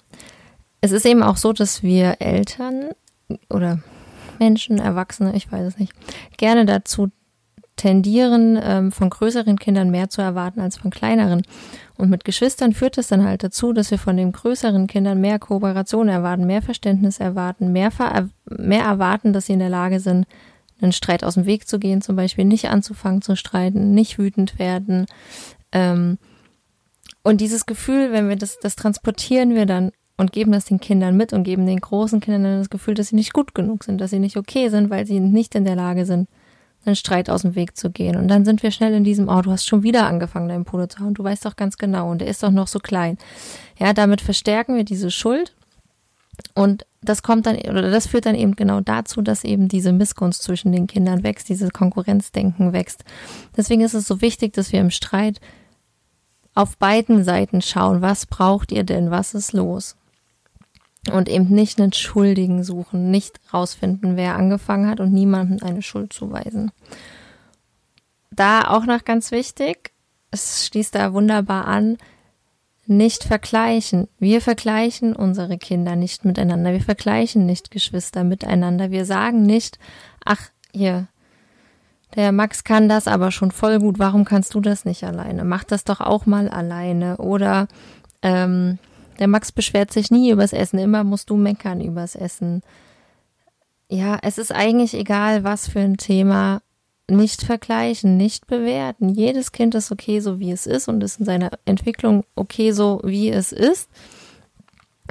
[0.80, 2.90] Es ist eben auch so, dass wir Eltern
[3.48, 3.78] oder
[4.40, 5.92] Menschen, Erwachsene, ich weiß es nicht,
[6.36, 7.10] gerne dazu
[7.76, 11.42] tendieren, ähm, von größeren Kindern mehr zu erwarten als von kleineren.
[11.96, 15.38] Und mit Geschwistern führt es dann halt dazu, dass wir von den größeren Kindern mehr
[15.38, 17.90] Kooperation erwarten, mehr Verständnis erwarten, mehr,
[18.46, 20.26] mehr erwarten, dass sie in der Lage sind,
[20.80, 24.58] einen Streit aus dem Weg zu gehen, zum Beispiel nicht anzufangen zu streiten, nicht wütend
[24.58, 25.06] werden.
[25.70, 26.18] Ähm,
[27.22, 31.16] und dieses Gefühl, wenn wir das, das transportieren wir dann und geben das den Kindern
[31.16, 34.00] mit und geben den großen Kindern dann das Gefühl, dass sie nicht gut genug sind,
[34.00, 36.28] dass sie nicht okay sind, weil sie nicht in der Lage sind,
[36.84, 38.16] einen Streit aus dem Weg zu gehen.
[38.16, 40.86] Und dann sind wir schnell in diesem, oh, du hast schon wieder angefangen, deinen Polo
[40.86, 41.14] zu hauen.
[41.14, 43.18] Du weißt doch ganz genau und der ist doch noch so klein.
[43.78, 45.54] Ja, damit verstärken wir diese Schuld.
[46.54, 50.42] Und das kommt dann, oder das führt dann eben genau dazu, dass eben diese Missgunst
[50.42, 53.04] zwischen den Kindern wächst, dieses Konkurrenzdenken wächst.
[53.56, 55.40] Deswegen ist es so wichtig, dass wir im Streit
[56.54, 59.96] auf beiden Seiten schauen, was braucht ihr denn, was ist los?
[61.10, 66.12] Und eben nicht einen Schuldigen suchen, nicht rausfinden, wer angefangen hat und niemandem eine Schuld
[66.12, 66.70] zuweisen.
[68.30, 69.92] Da auch noch ganz wichtig,
[70.30, 71.98] es schließt da wunderbar an,
[72.86, 74.08] nicht vergleichen.
[74.18, 76.72] Wir vergleichen unsere Kinder nicht miteinander.
[76.72, 78.90] Wir vergleichen nicht Geschwister miteinander.
[78.90, 79.78] Wir sagen nicht,
[80.24, 81.08] ach, hier,
[82.14, 83.98] der Max kann das aber schon voll gut.
[83.98, 85.44] Warum kannst du das nicht alleine?
[85.44, 87.18] Mach das doch auch mal alleine.
[87.18, 87.68] Oder
[88.22, 88.78] ähm,
[89.18, 92.62] der Max beschwert sich nie übers Essen, immer musst du meckern übers Essen.
[93.88, 96.62] Ja, es ist eigentlich egal, was für ein Thema.
[97.08, 99.10] Nicht vergleichen, nicht bewerten.
[99.10, 103.00] Jedes Kind ist okay, so wie es ist und ist in seiner Entwicklung okay, so
[103.04, 103.90] wie es ist.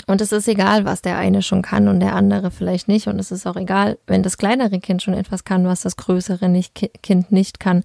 [0.07, 3.07] Und es ist egal, was der eine schon kann und der andere vielleicht nicht.
[3.07, 6.49] Und es ist auch egal, wenn das kleinere Kind schon etwas kann, was das größere
[6.49, 6.73] nicht,
[7.03, 7.83] Kind nicht kann.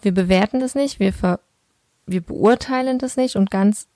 [0.00, 1.40] wir bewerten das nicht, wir, ver,
[2.06, 3.86] wir beurteilen das nicht und ganz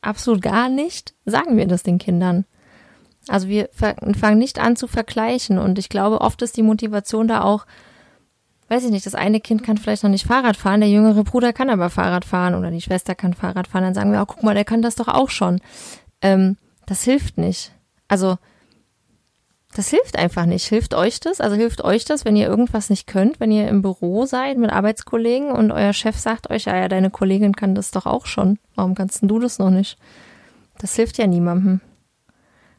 [0.00, 2.44] absolut gar nicht sagen wir das den Kindern.
[3.28, 7.42] Also wir fangen nicht an zu vergleichen und ich glaube, oft ist die Motivation da
[7.42, 7.66] auch,
[8.68, 11.52] weiß ich nicht, das eine Kind kann vielleicht noch nicht Fahrrad fahren, der jüngere Bruder
[11.52, 14.44] kann aber Fahrrad fahren oder die Schwester kann Fahrrad fahren, dann sagen wir, oh, guck
[14.44, 15.60] mal, der kann das doch auch schon.
[16.22, 17.72] Ähm, das hilft nicht.
[18.06, 18.38] Also
[19.76, 20.66] das hilft einfach nicht.
[20.66, 21.38] Hilft euch das?
[21.38, 24.70] Also hilft euch das, wenn ihr irgendwas nicht könnt, wenn ihr im Büro seid mit
[24.70, 28.58] Arbeitskollegen und euer Chef sagt euch, ja, ja, deine Kollegin kann das doch auch schon.
[28.74, 29.98] Warum kannst du das noch nicht?
[30.78, 31.82] Das hilft ja niemandem.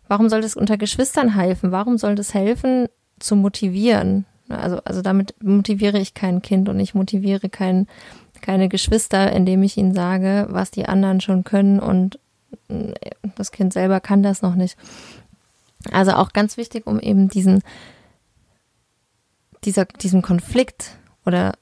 [0.08, 1.72] Warum soll das unter Geschwistern helfen?
[1.72, 2.88] Warum soll das helfen,
[3.20, 4.26] zu motivieren?
[4.50, 7.86] Also, also damit motiviere ich kein Kind und ich motiviere kein,
[8.42, 12.18] keine Geschwister, indem ich ihnen sage, was die anderen schon können und
[12.70, 12.94] äh,
[13.36, 14.78] das Kind selber kann das noch nicht.
[15.94, 17.62] Also auch ganz wichtig, um eben diesen,
[19.64, 21.54] dieser, diesem Konflikt oder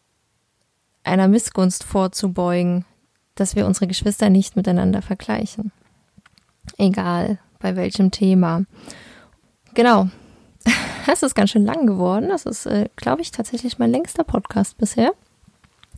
[1.03, 2.85] einer Missgunst vorzubeugen,
[3.35, 5.71] dass wir unsere Geschwister nicht miteinander vergleichen.
[6.77, 8.63] Egal bei welchem Thema.
[9.73, 10.09] Genau.
[11.07, 12.29] Es ist ganz schön lang geworden.
[12.29, 15.13] Das ist, äh, glaube ich, tatsächlich mein längster Podcast bisher.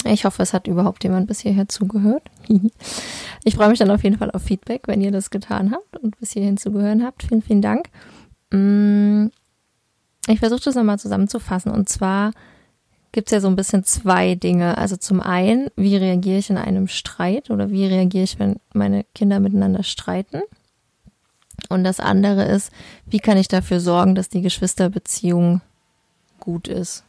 [0.04, 2.24] Ich hoffe, es hat überhaupt jemand bis hierher zugehört.
[3.46, 6.20] ich freue mich dann auf jeden Fall auf Feedback, wenn ihr das getan habt und
[6.20, 7.24] bis hierhin zugehört habt.
[7.24, 7.90] Vielen, vielen Dank.
[8.52, 9.28] Mm,
[10.28, 11.72] ich versuche das nochmal zusammenzufassen.
[11.72, 12.32] Und zwar
[13.12, 14.78] gibt es ja so ein bisschen zwei Dinge.
[14.78, 19.06] Also zum einen, wie reagiere ich in einem Streit oder wie reagiere ich, wenn meine
[19.16, 20.42] Kinder miteinander streiten?
[21.70, 22.72] Und das andere ist,
[23.06, 25.62] wie kann ich dafür sorgen, dass die Geschwisterbeziehung
[26.40, 27.04] gut ist?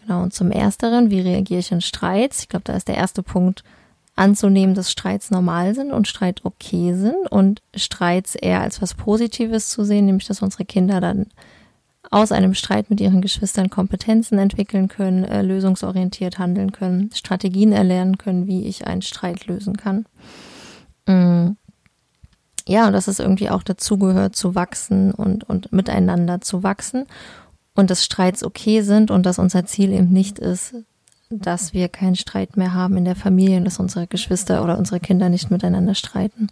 [0.00, 2.40] Genau, und zum Ersteren, wie reagiere ich in Streits?
[2.40, 3.62] Ich glaube, da ist der erste Punkt
[4.20, 9.70] anzunehmen, dass Streits normal sind und Streit okay sind und Streits eher als was Positives
[9.70, 11.26] zu sehen, nämlich dass unsere Kinder dann
[12.10, 18.18] aus einem Streit mit ihren Geschwistern Kompetenzen entwickeln können, äh, lösungsorientiert handeln können, Strategien erlernen
[18.18, 20.04] können, wie ich einen Streit lösen kann.
[21.06, 21.56] Mm.
[22.68, 27.06] Ja, und dass es irgendwie auch dazugehört, zu wachsen und, und miteinander zu wachsen
[27.74, 30.74] und dass Streits okay sind und dass unser Ziel eben nicht ist,
[31.30, 34.98] dass wir keinen Streit mehr haben in der Familie und dass unsere Geschwister oder unsere
[34.98, 36.48] Kinder nicht miteinander streiten.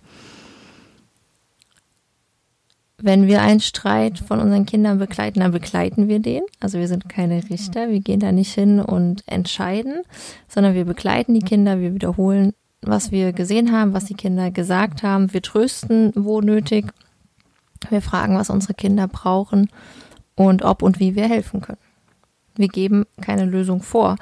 [3.01, 6.43] Wenn wir einen Streit von unseren Kindern begleiten, dann begleiten wir den.
[6.61, 10.03] Also wir sind keine Richter, wir gehen da nicht hin und entscheiden,
[10.49, 15.03] sondern wir begleiten die Kinder, wir wiederholen, was wir gesehen haben, was die Kinder gesagt
[15.03, 16.93] haben, wir trösten, wo nötig,
[17.89, 19.71] wir fragen, was unsere Kinder brauchen
[20.37, 21.79] und ob und wie wir helfen können.
[22.57, 24.17] Wir geben keine Lösung vor.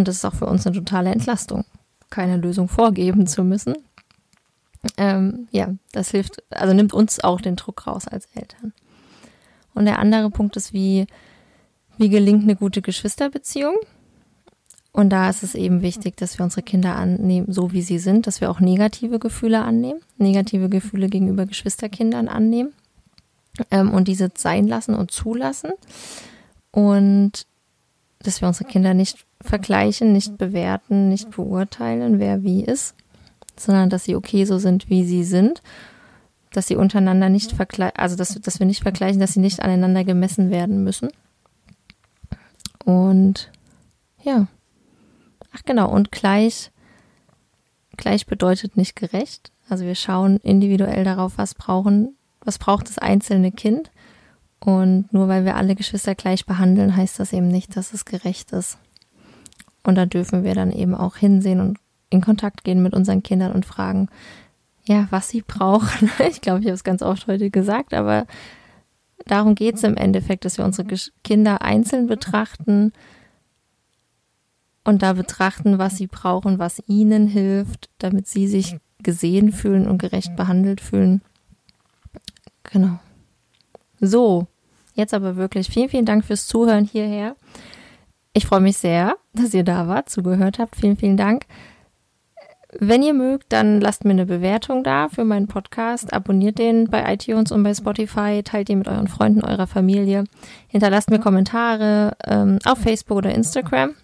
[0.00, 1.66] Und das ist auch für uns eine totale Entlastung,
[2.08, 3.74] keine Lösung vorgeben zu müssen.
[4.96, 8.72] Ähm, ja, das hilft, also nimmt uns auch den Druck raus als Eltern.
[9.74, 11.06] Und der andere Punkt ist, wie,
[11.98, 13.76] wie gelingt eine gute Geschwisterbeziehung?
[14.90, 18.26] Und da ist es eben wichtig, dass wir unsere Kinder annehmen, so wie sie sind,
[18.26, 22.72] dass wir auch negative Gefühle annehmen, negative Gefühle gegenüber Geschwisterkindern annehmen
[23.70, 25.72] ähm, und diese sein lassen und zulassen.
[26.70, 27.44] Und
[28.22, 32.94] dass wir unsere Kinder nicht vergleichen, nicht bewerten, nicht beurteilen, wer wie ist,
[33.56, 35.62] sondern dass sie okay so sind, wie sie sind,
[36.52, 40.04] dass sie untereinander nicht vergleichen, also dass, dass wir nicht vergleichen, dass sie nicht aneinander
[40.04, 41.10] gemessen werden müssen.
[42.84, 43.50] Und
[44.22, 44.46] ja,
[45.52, 46.70] ach genau, und gleich,
[47.96, 49.52] gleich bedeutet nicht gerecht.
[49.68, 53.90] Also wir schauen individuell darauf, was brauchen, was braucht das einzelne Kind.
[54.60, 58.52] Und nur weil wir alle Geschwister gleich behandeln, heißt das eben nicht, dass es gerecht
[58.52, 58.78] ist.
[59.82, 61.78] Und da dürfen wir dann eben auch hinsehen und
[62.10, 64.08] in Kontakt gehen mit unseren Kindern und fragen,
[64.84, 66.10] ja, was sie brauchen.
[66.28, 68.26] Ich glaube, ich habe es ganz oft heute gesagt, aber
[69.26, 70.86] darum geht es im Endeffekt, dass wir unsere
[71.24, 72.92] Kinder einzeln betrachten
[74.84, 79.98] und da betrachten, was sie brauchen, was ihnen hilft, damit sie sich gesehen fühlen und
[79.98, 81.22] gerecht behandelt fühlen.
[82.64, 82.98] Genau.
[84.00, 84.46] So,
[84.94, 87.36] jetzt aber wirklich vielen, vielen Dank fürs Zuhören hierher.
[88.32, 90.76] Ich freue mich sehr, dass ihr da wart, zugehört habt.
[90.76, 91.46] Vielen, vielen Dank.
[92.78, 97.12] Wenn ihr mögt, dann lasst mir eine Bewertung da für meinen Podcast, abonniert den bei
[97.12, 100.24] iTunes und bei Spotify, teilt ihn mit euren Freunden, eurer Familie,
[100.68, 103.96] hinterlasst mir Kommentare ähm, auf Facebook oder Instagram.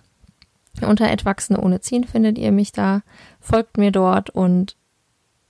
[0.82, 3.02] Unter Etwachsene ohne Ziehen findet ihr mich da,
[3.40, 4.76] folgt mir dort und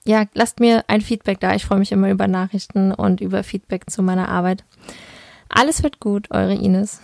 [0.07, 1.55] ja, lasst mir ein Feedback da.
[1.55, 4.65] Ich freue mich immer über Nachrichten und über Feedback zu meiner Arbeit.
[5.49, 7.01] Alles wird gut, eure Ines.